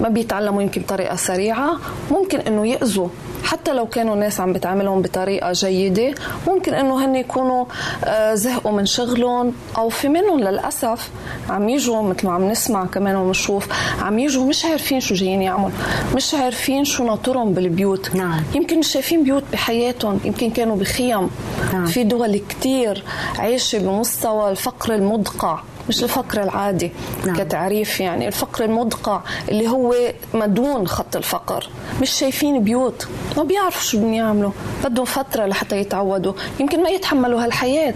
[0.02, 1.80] ما بيتعلموا يمكن بطريقه سريعة
[2.12, 3.08] ممكن إنه يأذوا.
[3.44, 6.16] حتى لو كانوا الناس عم بتعاملهم بطريقة جيدة
[6.48, 7.66] ممكن إنه هن يكونوا
[8.06, 11.10] آه، زهقوا من شغلهم أو في منهم للأسف
[11.50, 13.68] عم يجوا مثل ما عم نسمع كمان ونشوف
[14.02, 15.70] عم يجوا مش عارفين شو جايين يعملوا
[16.16, 18.44] مش عارفين شو ناطرهم بالبيوت نعم.
[18.56, 21.30] يمكن مش شايفين بيوت بحياتهم يمكن كانوا بخيم
[21.74, 21.86] نعم.
[21.86, 23.04] في دول كتير
[23.40, 26.92] عايشة بمستوى الفقر المدقع مش الفقر العادي
[27.26, 27.36] نعم.
[27.36, 29.96] كتعريف يعني الفقر المدقع اللي هو
[30.34, 31.70] مدون خط الفقر
[32.02, 34.52] مش شايفين بيوت ما بيعرفوا شو بدهم يعملوا
[34.84, 37.94] بدهم فترة لحتى يتعودوا يمكن ما يتحملوا هالحياة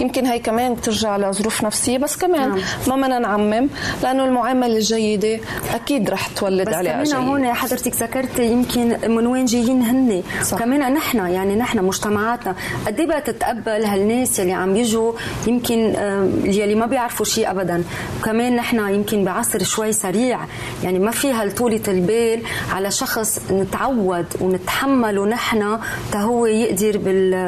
[0.00, 2.60] يمكن هي كمان بترجع لظروف نفسية بس كمان نعم.
[2.88, 3.68] ما بدنا نعمم
[4.02, 5.40] لأنه المعاملة الجيدة
[5.74, 10.22] أكيد رح تولد عليها بس كمان هون حضرتك ذكرتي يمكن من وين جايين هن.
[10.58, 12.54] كمان نحن يعني نحن مجتمعاتنا
[12.86, 15.12] قد إيه تتقبل هالناس يلي عم يجوا
[15.46, 15.78] يمكن
[16.44, 17.84] يلي ما بيعرفوا شيء ابدا.
[18.24, 20.40] كمان نحن يمكن بعصر شوي سريع
[20.84, 25.78] يعني ما فيها طولة البال على شخص نتعود ونتحمله نحن
[26.14, 26.98] هو يقدر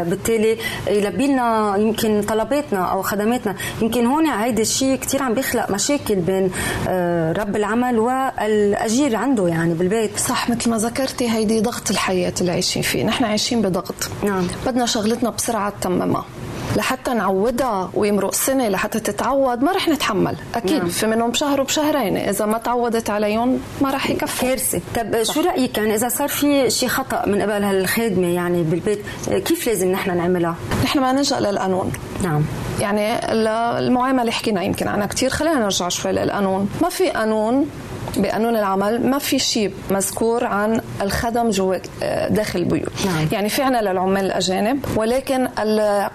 [0.05, 0.59] بالتالي
[0.91, 3.55] يلبي لنا يمكن طلباتنا أو خدماتنا.
[3.83, 6.51] يمكن هون هيدا الشيء كثير عم بيخلق مشاكل بين
[6.89, 10.19] آه، رب العمل والأجير عنده يعني بالبيت.
[10.19, 13.05] صح مثل ما ذكرتي هيدي ضغط الحياة اللي عايشين فيه.
[13.05, 13.95] نحن عايشين بضغط.
[14.25, 14.47] نعم.
[14.67, 16.25] بدنا شغلتنا بسرعة تممها
[16.79, 20.79] لحتى نعودها ويمرق سنه لحتى تتعود ما رح نتحمل أكيد.
[20.79, 20.89] نعم.
[20.89, 22.17] في منهم شهر وبشهرين.
[22.17, 24.81] إذا ما تعودت عليهم ما رح يكفي كارثة.
[24.97, 29.67] طب شو رأيك؟ يعني إذا صار في شيء خطأ من قبل هالخادمه يعني بالبيت كيف
[29.67, 31.93] لازم نحن نعملها؟ نحن ما نلجا للقانون.
[32.23, 32.45] نعم.
[32.81, 33.33] يعني
[33.79, 36.69] المعاملة حكينا يمكن عنها كثير خلينا نرجع شوي للقانون.
[36.83, 37.71] ما في قانون
[38.17, 43.29] بقانون العمل ما في شيء مذكور عن الخدم جوا آه، داخل البيوت نعم.
[43.33, 45.47] يعني في عنا للعمال الأجانب ولكن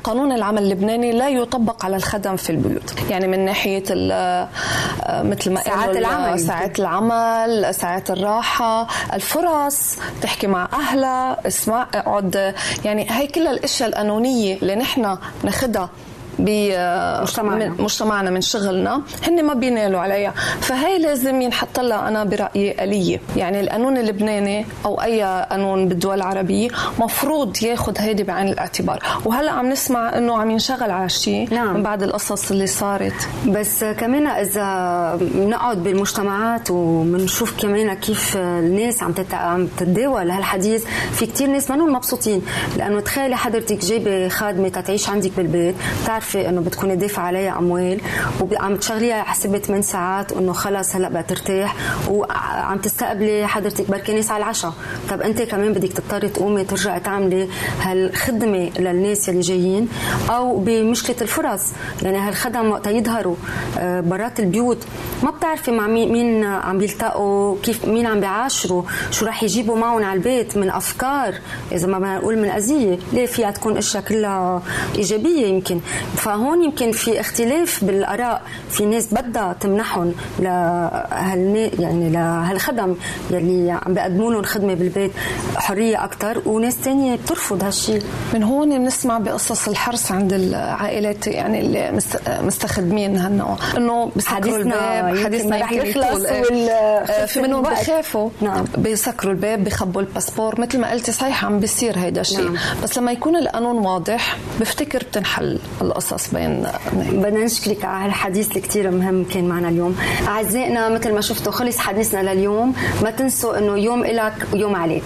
[0.04, 5.52] قانون العمل اللبناني لا يطبق على الخدم في البيوت يعني من ناحية ال- آه، مثل
[5.54, 6.40] ما ساعات العمل.
[6.40, 12.54] ساعات العمل ساعات الراحة الفرص تحكي مع أهلها اسمع اقعد
[12.86, 15.90] يعني هي كل الأشياء القانونية اللي نحن ناخدها
[16.40, 17.70] مجتمعنا.
[17.70, 19.02] من مجتمعنا من شغلنا.
[19.28, 23.20] هن ما بينالوا عليها فهي لازم ينحط لها أنا برأيي آلية.
[23.36, 26.70] يعني القانون اللبناني أو أي قانون بالدول العربية
[27.00, 29.00] مفروض ياخذ هيدي بعين الاعتبار.
[29.26, 31.74] وهلأ عم نسمع إنه عم ينشغل على شيء نعم.
[31.74, 33.28] من بعد القصص اللي صارت.
[33.48, 41.26] بس كمان إذا بنقعد بالمجتمعات وبنشوف كمان كيف الناس عم تت- عم تتداول هالحديث في
[41.26, 42.42] كتير ناس منهم مبسوطين.
[42.78, 45.76] لأنه تخيلي حضرتك جايبة خادمة تتعيش عندك بالبيت
[46.24, 48.02] بتعرفي إنه بتكوني دافعه عليها أموال
[48.42, 51.76] وعم تشغليها حسب 8 ساعات وإنه خلص هلأ بقى ترتاح
[52.10, 54.74] وعم تستقبلي حضرتك بركي ناس على العشاء.
[55.10, 57.48] طب أنت كمان بدك تضطري تقومي ترجعي تعملي
[57.82, 59.90] هالخدمة للناس اللي جايين
[60.30, 61.62] أو بمشكلة الفرص.
[62.02, 63.36] يعني هالخدم وقت يظهروا
[63.78, 64.78] آه، برات البيوت.
[65.24, 70.14] ما بتعرفي مع مين عم بيلتقوا كيف مين عم بيعاشروا شو راح يجيبوا معهم على
[70.18, 71.34] البيت من أفكار.
[71.72, 74.62] إذا ما بدنا نقول من أذية ليه فيها تكون أشياء كلها
[74.96, 75.80] إيجابية يمكن.
[76.16, 82.96] فهون يمكن في اختلاف بالآراء في ناس بدها تمنحهم لهالنا يعني لهالخدم
[83.32, 85.12] يلي عم بيقدموا لهم خدمة بالبيت
[85.56, 88.02] حرية أكثر وناس تانية بترفض هالشيء
[88.34, 95.18] من هون بنسمع بقصص الحرص عند العائلات يعني اللي مست- مستخدمين هالنوع إنه بيسكروا الباب
[95.26, 96.06] حديثنا ما رح يخلص.
[96.32, 97.62] وال- آه، في منهم.
[97.64, 98.66] بخافوا نعم.
[98.78, 102.56] بيسكروا الباب بخبوا الباسبور مثل ما قلتي صحيح عم بيصير هيدا الشيء نعم.
[102.84, 105.60] بس لما يكون القانون واضح بفتكر بتنحل
[106.04, 109.96] القصص بين بدنا نشكرك على هالحديث اللي كثير مهم كان معنا اليوم.
[110.28, 112.74] أعزائنا مثل ما شفتوا خلص حديثنا لليوم.
[113.04, 115.04] ما تنسوا إنه يوم إلك ويوم عليك.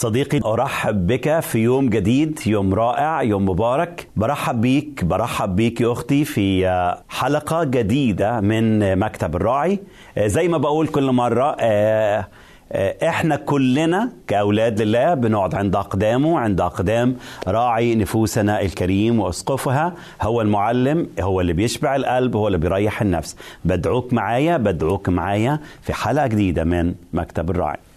[0.00, 4.08] صديقي أرحب بك في يوم جديد يوم رائع يوم مبارك.
[4.16, 6.66] برحب بيك برحب بيك يا أختي في
[7.08, 9.78] حلقة جديدة من مكتب الراعي.
[10.18, 12.26] زي ما بقول كل مرة آه،
[12.72, 17.16] آه، إحنا كلنا كأولاد لله بنقعد عند أقدامه عند أقدام
[17.48, 19.92] راعي نفوسنا الكريم وأسقفها.
[20.22, 23.36] هو المعلم هو اللي بيشبع القلب هو اللي بيريح النفس.
[23.64, 27.89] بدعوك معايا بدعوك معايا في حلقة جديدة من مكتب الراعي.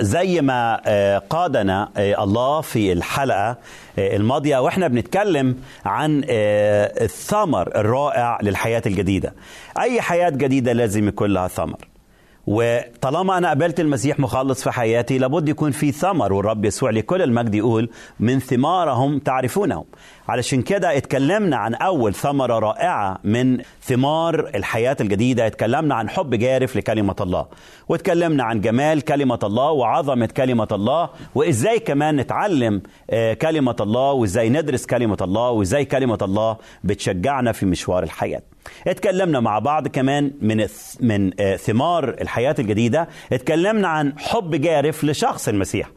[0.00, 3.56] زي ما آه، قادنا آه، الله في الحلقة
[3.98, 9.34] آه، الماضية وإحنا بنتكلم عن الثمر الرائع للحياة الجديدة.
[9.80, 11.78] أي حياة جديدة لازم يكون لها ثمر.
[12.46, 17.54] وطالما أنا قبلت المسيح مخلص في حياتي لابد يكون في ثمر والرب يسوع لكل المجد
[17.54, 17.88] يقول
[18.20, 19.84] من ثمارهم تعرفونهم.
[20.28, 25.46] علشان كده اتكلمنا عن أول ثمرة رائعة من ثمار الحياة الجديدة.
[25.46, 27.46] اتكلمنا عن حب جارف لكلمة الله
[27.88, 34.48] واتكلمنا عن جمال كلمة الله وعظمة كلمة الله وإزاي كمان نتعلم آه، كلمة الله وإزاي
[34.48, 38.42] ندرس كلمة الله وإزاي كلمة الله بتشجعنا في مشوار الحياة.
[38.86, 40.66] اتكلمنا مع بعض كمان من
[41.00, 43.08] من آه، ثمار الحياة الجديدة.
[43.32, 45.88] اتكلمنا عن حب جارف لشخص المسيح.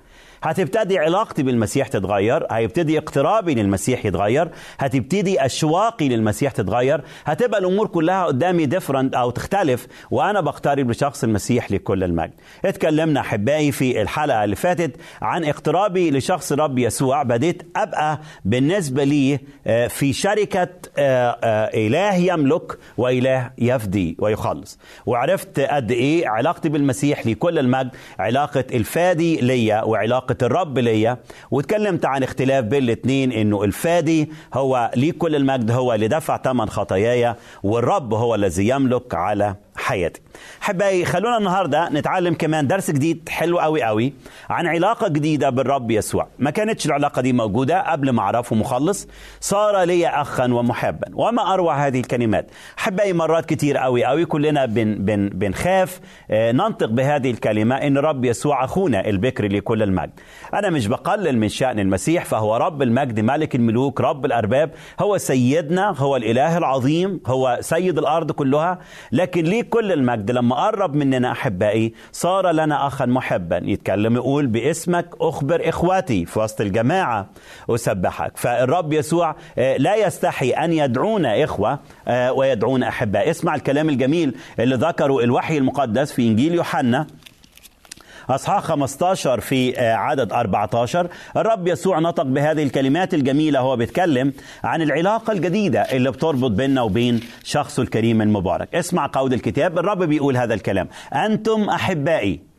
[0.43, 8.25] هتبتدي علاقتي بالمسيح تتغير هيبتدي اقترابي للمسيح يتغير هتبتدي أشواقي للمسيح تتغير هتبقى الأمور كلها
[8.25, 12.33] قدامي ديفرنت أو تختلف وأنا بقترب لشخص المسيح لكل المجد.
[12.65, 17.23] اتكلمنا أحبائي في الحلقة اللي فاتت عن اقترابي لشخص رب يسوع.
[17.23, 20.67] بديت أبقى بالنسبة لي آه، في شركة
[20.97, 24.79] آه، آه، إله يملك وإله يفدي ويخلص.
[25.05, 29.83] وعرفت قد إيه علاقتي بالمسيح لكل المجد علاقة الفادي ليا
[30.29, 31.17] وعلاقة الرب ليا
[31.51, 36.69] واتكلمت عن اختلاف بين الاثنين إنه الفادي هو ليه كل المجد هو اللي دفع ثمن
[36.69, 40.21] خطاياي والرب هو الذي يملك على حياتي.
[40.61, 44.13] حبايبي خلونا النهارده نتعلم كمان درس جديد حلو قوي قوي
[44.49, 46.27] عن علاقة جديدة بالرب يسوع.
[46.39, 49.07] ما كانتش العلاقة دي موجودة قبل ما أعرفه مخلص
[49.39, 52.51] صار لي اخا ومحبا وما أروع هذه الكلمات.
[52.77, 55.99] حبايبي مرات كتير قوي قوي كلنا بن بن بنخاف
[56.31, 60.11] آه، ننطق بهذه الكلمة إن رب يسوع أخونا البكر لكل المجد.
[60.53, 65.89] أنا مش بقلل من شأن المسيح فهو رب المجد ملك الملوك رب الأرباب هو سيدنا
[65.97, 68.79] هو الإله العظيم هو سيد الأرض كلها
[69.11, 70.31] لكن ليه كل المجد.
[70.31, 73.61] لما قرب مننا أحبائي صار لنا أخا محبا.
[73.63, 77.27] يتكلم يقول باسمك أخبر إخواتي في وسط الجماعة.
[77.69, 78.37] أسبحك.
[78.37, 83.29] فالرب يسوع آه، لا يستحي أن يدعونا إخوة آه، ويدعونا أحباء.
[83.29, 87.07] اسمع الكلام الجميل اللي ذكره الوحي المقدس في إنجيل يوحنا.
[88.29, 91.07] أصحاح 15 في آه، عدد 14
[91.37, 97.19] الرب يسوع نطق بهذه الكلمات الجميلة هو بيتكلم عن العلاقة الجديدة اللي بتربط بيننا وبين
[97.43, 98.75] شخصه الكريم المبارك.
[98.75, 102.49] اسمع قول الكتاب الرب بيقول هذا الكلام أنتم أحبائي.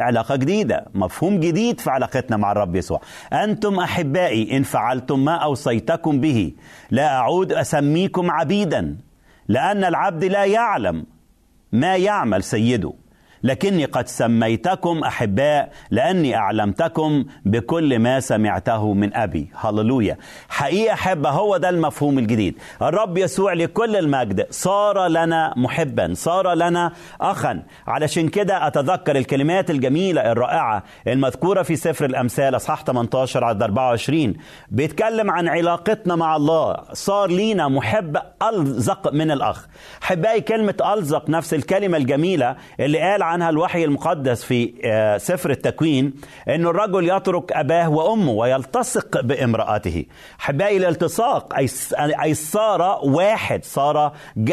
[0.00, 3.00] علاقة جديدة مفهوم جديد في علاقتنا مع الرب يسوع.
[3.32, 6.52] أنتم أحبائي إن فعلتم ما أوصيتكم به
[6.90, 8.96] لا أعود أسميكم عبيدا
[9.48, 11.06] لأن العبد لا يعلم
[11.72, 12.92] ما يعمل سيده.
[13.42, 19.48] لكني قد سميتكم أحباء لأني أعلمتكم بكل ما سمعته من أبي.
[19.56, 20.16] هللويا.
[20.48, 22.58] حقيقة احبه هو ده المفهوم الجديد.
[22.82, 27.62] الرب يسوع لكل المجد صار لنا محبا صار لنا اخا.
[27.86, 34.34] علشان كده أتذكر الكلمات الجميلة الرائعة المذكورة في سفر الأمثال أصحاح 18 عدد 24
[34.68, 36.76] بيتكلم عن علاقتنا مع الله.
[36.92, 39.66] صار لينا محب ألزق من الأخ.
[40.02, 46.12] أحبائي كلمة ألزق نفس الكلمة الجميلة اللي قال عنها الوحي المقدس في آه، سفر التكوين
[46.48, 50.04] أن الرجل يترك أباه وأمه ويلتصق بامرأته.
[50.38, 51.54] حبائي الالتصاق
[52.22, 54.12] أي صار واحد صار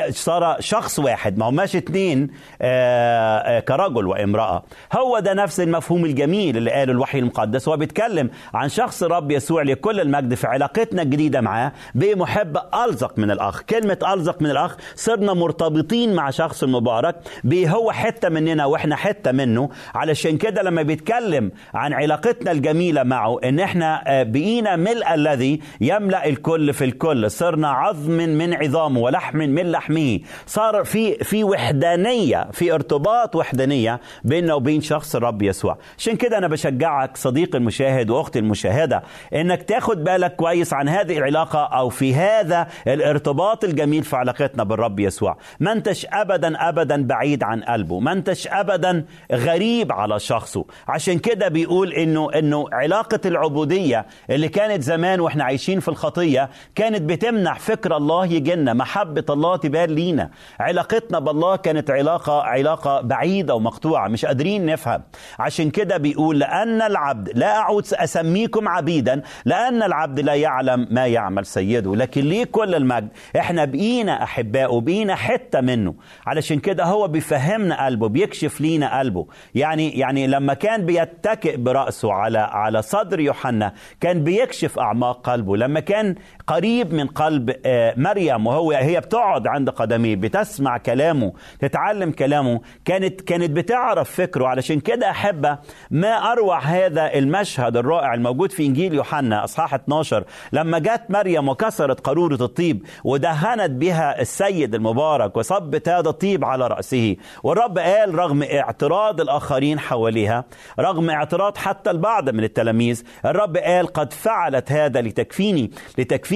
[0.09, 2.29] صار شخص واحد ما هماش اتنين
[2.61, 4.63] آه، آه، كرجل وامرأة.
[4.97, 7.67] هو ده نفس المفهوم الجميل اللي قاله الوحي المقدس.
[7.67, 13.31] هو بيتكلم عن شخص الرب يسوع لكل المجد في علاقتنا الجديدة معاه بمحب ألزق من
[13.31, 13.61] الأخ.
[13.61, 19.31] كلمة ألزق من الأخ صرنا مرتبطين مع شخص المبارك بيه هو حتة مننا وإحنا حتة
[19.31, 25.59] منه علشان كده لما بيتكلم عن علاقتنا الجميلة معه إن إحنا آه، بقينا ملء الذي
[25.81, 27.31] يملأ الكل في الكل.
[27.31, 30.19] صرنا عظم من عظامه ولحم من لحمه.
[30.45, 35.77] صار في في وحدانية في ارتباط وحدانية بيننا وبين شخص الرب يسوع.
[35.97, 39.03] عشان كده أنا بشجعك صديقي المشاهد واختي المشاهدة
[39.33, 44.99] إنك تاخد بالك كويس عن هذه العلاقة أو في هذا الارتباط الجميل في علاقتنا بالرب
[44.99, 45.37] يسوع.
[45.59, 47.99] ما انتش ابدا ابدا بعيد عن قلبه.
[47.99, 50.65] ما انتش ابدا غريب على شخصه.
[50.87, 57.01] عشان كده بيقول إنه إنه علاقة العبودية اللي كانت زمان وإحنا عايشين في الخطية كانت
[57.01, 60.29] بتمنع فكر الله يجينا محبة الله تبان لينا.
[60.59, 65.03] علاقتنا بالله كانت علاقة علاقة بعيدة ومقطوعة مش قادرين نفهم.
[65.39, 71.45] عشان كده بيقول لأن العبد لا أعود أسميكم عبيدا لأن العبد لا يعلم ما يعمل
[71.45, 71.95] سيده.
[71.95, 75.93] لكن ليه كل المجد؟ إحنا بقينا أحباء بقينا حتة منه.
[76.27, 79.27] علشان كده هو بيفهمنا قلبه بيكشف لينا قلبه.
[79.55, 85.57] يعني يعني لما كان بيتكئ برأسه على على صدر يوحنا كان بيكشف أعماق قلبه.
[85.57, 86.15] لما كان
[86.47, 92.61] قريب من قلب آه، مريم وهو هي بتقعد عند قدميه بتسمع كلامه تتعلم كلامه.
[92.85, 94.47] كانت كانت بتعرف فكره.
[94.47, 95.57] علشان كده أحبه
[95.91, 100.23] ما أروع هذا المشهد الرائع الموجود في إنجيل يوحنا أصحاح 12
[100.53, 107.15] لما جت مريم وكسرت قارورة الطيب ودهنت بها السيد المبارك وصبت هذا الطيب على رأسه.
[107.43, 110.43] والرب قال رغم اعتراض الآخرين حواليها
[110.79, 115.71] رغم اعتراض حتى البعض من التلاميذ الرب قال قد فعلت هذا لتكفيني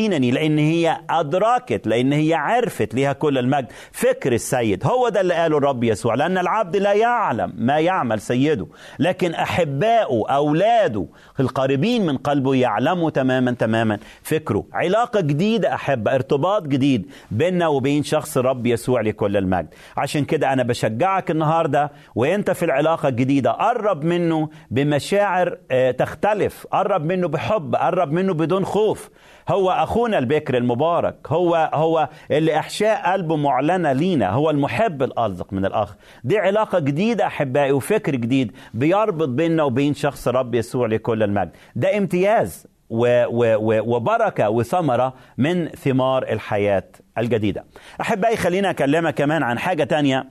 [0.01, 3.67] لتكفينني لأن هي أدركت لأن هي عرفت ليها كل المجد.
[3.91, 8.67] فكر السيد هو ده اللي قاله الرب يسوع لأن العبد لا يعلم ما يعمل سيده.
[8.99, 11.05] لكن أحباؤه أولاده
[11.39, 13.99] القريبين من قلبه يعلموا تماما تماما.
[14.23, 19.67] فكره علاقة جديدة احبه ارتباط جديد بيننا وبين شخص الرب يسوع لكل المجد.
[19.97, 27.05] عشان كده أنا بشجعك النهارده وأنت في العلاقة الجديدة قرب منه بمشاعر آه، تختلف قرب
[27.05, 29.09] منه بحب قرب منه بدون خوف.
[29.51, 31.15] هو أخونا البكر المبارك.
[31.27, 34.29] هو هو اللي احشاء قلبه معلنة لينا.
[34.29, 35.95] هو المحب الالصق من الأخ.
[36.23, 41.51] دي علاقة جديدة أحبائي وفكر جديد بيربط بيننا وبين شخص الرب يسوع لكل المجد.
[41.75, 46.83] ده امتياز و و و وبركة وثمرة من ثمار الحياة
[47.17, 47.65] الجديدة.
[48.01, 50.25] أحبائي خلينا أكلمك كمان عن حاجة تانية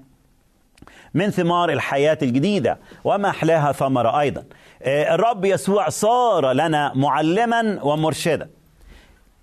[1.14, 4.44] من ثمار الحياة الجديدة وما أحلاها ثمرة أيضا.
[4.82, 8.48] آه، الرب يسوع صار لنا معلما ومرشدا.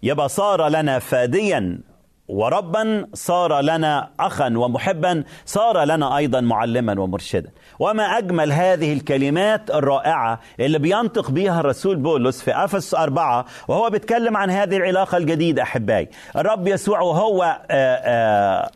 [0.04, 1.80] يبقى صار لنا فاديا
[2.28, 7.50] وربا صار لنا اخا ومحبا صار لنا أيضا معلما ومرشدا.
[7.80, 14.38] وما أجمل هذه الكلمات الرائعة اللي بينطق بها الرسول بولس في افس أربعة وهو بيتكلم
[14.38, 16.10] عن هذه العلاقة الجديدة أحبائي.
[16.36, 18.72] الرب يسوع وهو آآ آآ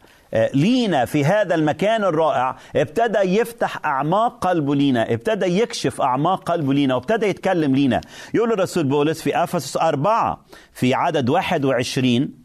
[0.54, 6.96] لينا في هذا المكان الرائع ابتدى يفتح أعماق قلبه لينا ابتدى يكشف أعماق قلبه لينا
[6.96, 8.02] وابتدى يتكلم لينا.
[8.34, 12.41] يقول الرسول بولس في أفسس أربعة في عدد 21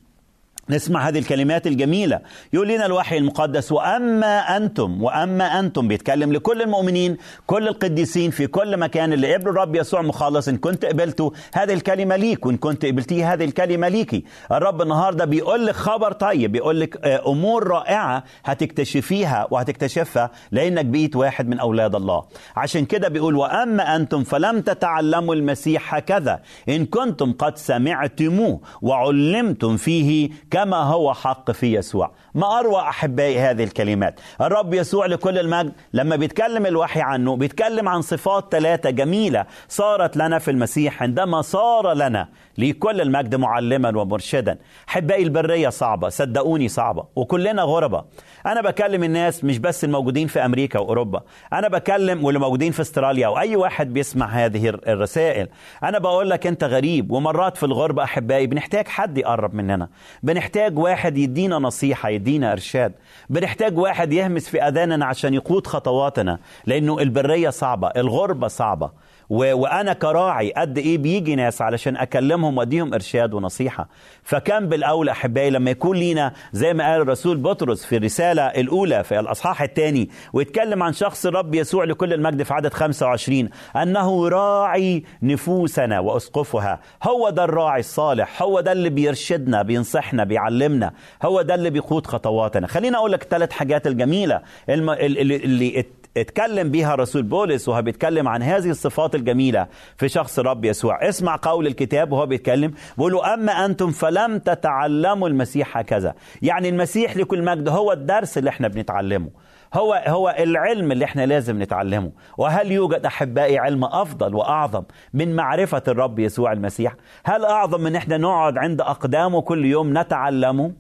[0.71, 2.21] نسمع هذه الكلمات الجميلة.
[2.53, 8.77] يقول لنا الوحي المقدس وأما أنتم وأما أنتم بيتكلم لكل المؤمنين كل القديسين في كل
[8.77, 13.33] مكان اللي قبلوا الرب يسوع مخلص إن كنت قبلته هذه الكلمة ليك وإن كنت قبلتيه
[13.33, 19.47] هذه الكلمة ليكي الرب النهاردة بيقول لك خبر طيب بيقول لك آه، أمور رائعة هتكتشفيها
[19.51, 22.25] وهتكتشفها لأنك بقيت واحد من أولاد الله.
[22.57, 30.31] عشان كده بيقول وأما أنتم فلم تتعلموا المسيح هكذا إن كنتم قد سمعتموه وعلمتم فيه
[30.57, 32.11] كما هو حق في يسوع.
[32.37, 34.21] ما أروع أحبائي هذه الكلمات.
[34.41, 40.39] الرب يسوع لكل المجد لما بيتكلم الوحي عنه بيتكلم عن صفات ثلاثة جميلة صارت لنا
[40.39, 42.29] في المسيح عندما صار لنا
[42.59, 44.59] لكل المجد معلما ومرشدا.
[44.89, 48.05] أحبائي البرية صعبة صدقوني صعبة وكلنا غربة.
[48.47, 51.23] أنا بكلم الناس مش بس الموجودين في أمريكا وأوروبا
[51.53, 55.49] أنا بكلم واللي موجودين في أستراليا وأي واحد بيسمع هذه الرسائل.
[55.83, 59.89] أنا بقول لك أنت غريب ومرات في الغربة أحبائي بنحتاج حد يقرب مننا.
[60.23, 62.93] بنحتاج واحد يدينا نصيحة يدينا إرشاد.
[63.31, 68.91] بنحتاج واحد يهمس في أذاننا عشان يقود خطواتنا لأنه البرية صعبة الغربة صعبة.
[69.31, 69.55] و...
[69.57, 73.89] وأنا كراعي قد إيه بيجي ناس علشان أكلمهم وأديهم إرشاد ونصيحة.
[74.23, 79.21] فكان بالاولى أحبائي لما يكون لينا زي ما قال الرسول بطرس في الرسالة الأولى في
[79.21, 86.01] الأصحاح الثاني ويتكلم عن شخص الرب يسوع لكل المجد في عدد 25 أنه راعي نفوسنا
[86.01, 86.81] وأسقفها.
[87.03, 92.67] هو ده الراعي الصالح هو ده اللي بيرشدنا بينصحنا بيعلمنا هو ده اللي بيقود خطواتنا.
[92.67, 95.85] خليني أقول لك ثلاث حاجات الجميلة اللي
[96.17, 101.09] اتكلم بيها رسول بولس وهو بيتكلم عن هذه الصفات الجميلة في شخص الرب يسوع.
[101.09, 106.15] اسمع قول الكتاب وهو بيتكلم بيقول أما أنتم فلم تتعلموا المسيح هكذا.
[106.43, 109.31] يعني المسيح لكل مجد هو الدرس اللي إحنا بنتعلمه.
[109.75, 112.13] هو هو العلم اللي إحنا لازم نتعلمه.
[112.39, 114.83] وهل يوجد أحبائي علم أفضل وأعظم
[115.15, 116.95] من معرفة الرب يسوع المسيح؟
[117.25, 120.73] هل أعظم من إحنا نقعد عند أقدامه كل يوم نتعلمه؟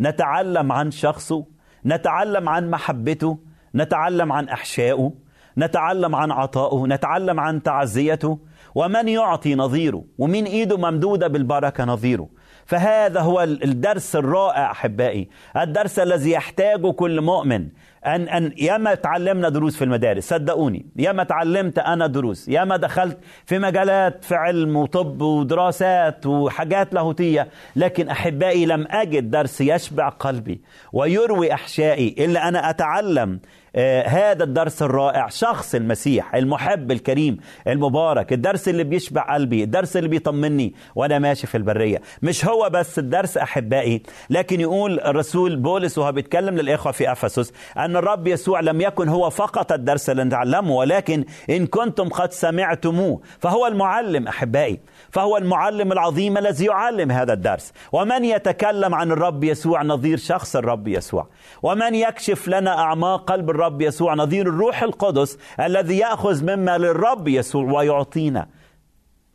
[0.00, 1.46] نتعلم عن شخصه؟
[1.86, 3.38] نتعلم عن محبته؟
[3.74, 5.12] نتعلم عن احشائه
[5.58, 8.38] نتعلم عن عطائه نتعلم عن تعزيته
[8.74, 12.28] ومن يعطي نظيره ومن إيده ممدودة بالبركة نظيره.
[12.66, 17.68] فهذا هو الدرس الرائع أحبائي الدرس الذي يحتاجه كل مؤمن.
[18.06, 23.58] أن أن ياما تعلمنا دروس في المدارس صدقوني ياما تعلمت أنا دروس ياما دخلت في
[23.58, 27.48] مجالات في علم وطب ودراسات وحاجات لاهوتية.
[27.76, 30.60] لكن أحبائي لم أجد درس يشبع قلبي
[30.92, 33.61] ويروي أحشائي إلا أنا أتعلم آه،
[34.06, 40.74] هذا الدرس الرائع شخص المسيح المحب الكريم المبارك الدرس اللي بيشبع قلبي الدرس اللي بيطمني
[40.94, 42.02] وأنا ماشي في البرية.
[42.22, 47.96] مش هو بس الدرس أحبائي لكن يقول الرسول بولس وهو بيتكلم للإخوة في أفسس أن
[47.96, 53.66] الرب يسوع لم يكن هو فقط الدرس اللي نتعلمه ولكن إن كنتم قد سمعتموه فهو
[53.66, 57.72] المعلم أحبائي فهو المعلم العظيم الذي يعلم هذا الدرس.
[57.92, 61.28] ومن يتكلم عن الرب يسوع؟ نظير شخص الرب يسوع.
[61.62, 67.72] ومن يكشف لنا أعماق قلب الرب يسوع نظير الروح القدس الذي يأخذ مما للرب يسوع
[67.72, 68.46] ويعطينا.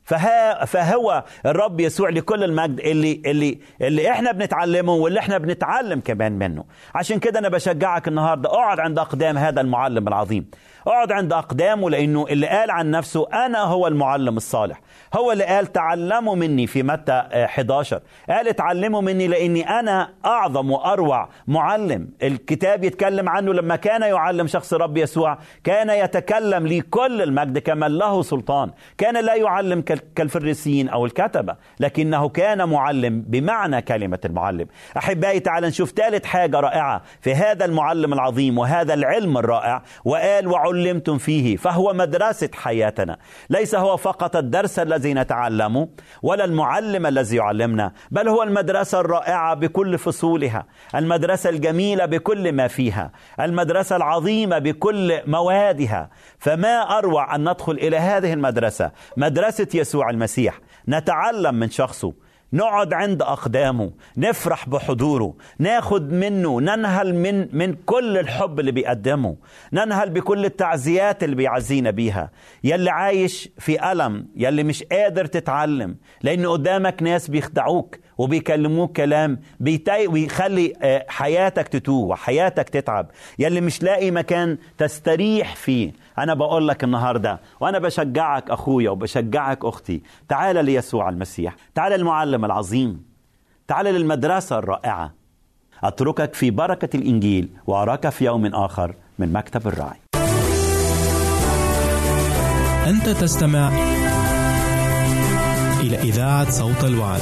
[0.04, 6.32] فها فهو الرب يسوع لكل المجد اللي اللي اللي إحنا بنتعلمه واللي إحنا بنتعلم كمان
[6.32, 6.64] منه.
[6.96, 10.50] عشان كده أنا بشجعك النهارده أقعد عند أقدام هذا المعلم العظيم.
[10.88, 14.82] اقعد عند أقدامه لأنه اللي قال عن نفسه أنا هو المعلم الصالح.
[15.18, 20.72] هو اللي قال تعلموا مني في متى آه، 11 قال اتعلموا مني لأني أنا أعظم
[20.72, 22.10] وأروع معلم.
[22.24, 27.88] الكتاب يتكلم عنه لما كان يعلم شخص الرب يسوع كان يتكلم لي كل المجد كمن
[27.98, 28.72] له سلطان.
[28.98, 34.68] كان لا يعلم كال- كالفريسيين أو الكتبة لكنه كان معلم بمعنى كلمة المعلم.
[34.98, 39.84] أحبائي تعال نشوف ثالث حاجة رائعة في هذا المعلم العظيم وهذا العلم الرائع.
[40.06, 40.48] وقال
[40.78, 43.18] وعلمتم فيه فهو مدرسة حياتنا.
[43.50, 45.90] ليس هو فقط الدرس الذي نتعلمه
[46.24, 50.66] ولا المعلم الذي يعلمنا بل هو المدرسة الرائعة بكل فصولها
[50.96, 56.10] المدرسة الجميلة بكل ما فيها المدرسة العظيمة بكل موادها.
[56.40, 60.60] فما أروع أن ندخل إلى هذه المدرسة مدرسة يسوع المسيح.
[60.88, 62.14] نتعلم من شخصه.
[62.54, 69.36] نقعد عند أقدامه نفرح بحضوره ناخد منه ننهل من من كل الحب اللي بيقدمه
[69.74, 72.32] ننهل بكل التعزيات اللي بيعزينا بيها.
[72.64, 80.08] يلي عايش في ألم يلي مش قادر تتعلم لأن قدامك ناس بيخدعوك وبيكلموك كلام بيتي
[80.08, 83.12] ويخلي آه، حياتك تتوه وحياتك تتعب.
[83.40, 85.92] يلي مش لاقي مكان تستريح فيه.
[86.20, 90.02] أنا بقول لك النهاردة وأنا بشجعك أخويا وبشجعك أختي.
[90.30, 93.06] تعال ليسوع المسيح تعال المعلم العظيم
[93.68, 95.14] تعال للمدرسة الرائعة.
[95.84, 100.00] أتركك في بركة الإنجيل وأراك في يوم آخر من مكتب الراعي.
[102.88, 103.70] أنت تستمع
[105.80, 107.22] إلى إذاعة صوت الوعد.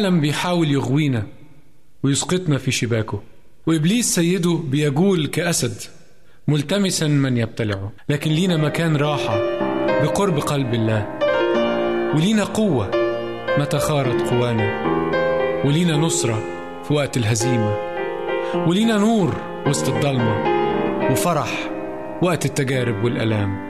[0.00, 1.26] العالم بيحاول يغوينا
[2.02, 3.22] ويسقطنا في شباكه.
[3.66, 5.74] وإبليس سيده بيجول كأسد
[6.48, 7.92] ملتمسا من يبتلعه.
[8.08, 9.38] لكن لينا مكان راحة
[10.02, 11.18] بقرب قلب الله.
[12.14, 12.90] ولينا قوة
[13.58, 14.84] متى خارت قوانا.
[15.64, 16.42] ولينا نصرة
[16.84, 17.76] في وقت الهزيمة.
[18.54, 19.36] ولينا نور
[19.66, 20.44] وسط الضلمة.
[21.12, 21.70] وفرح
[22.22, 23.69] وقت التجارب والآلام.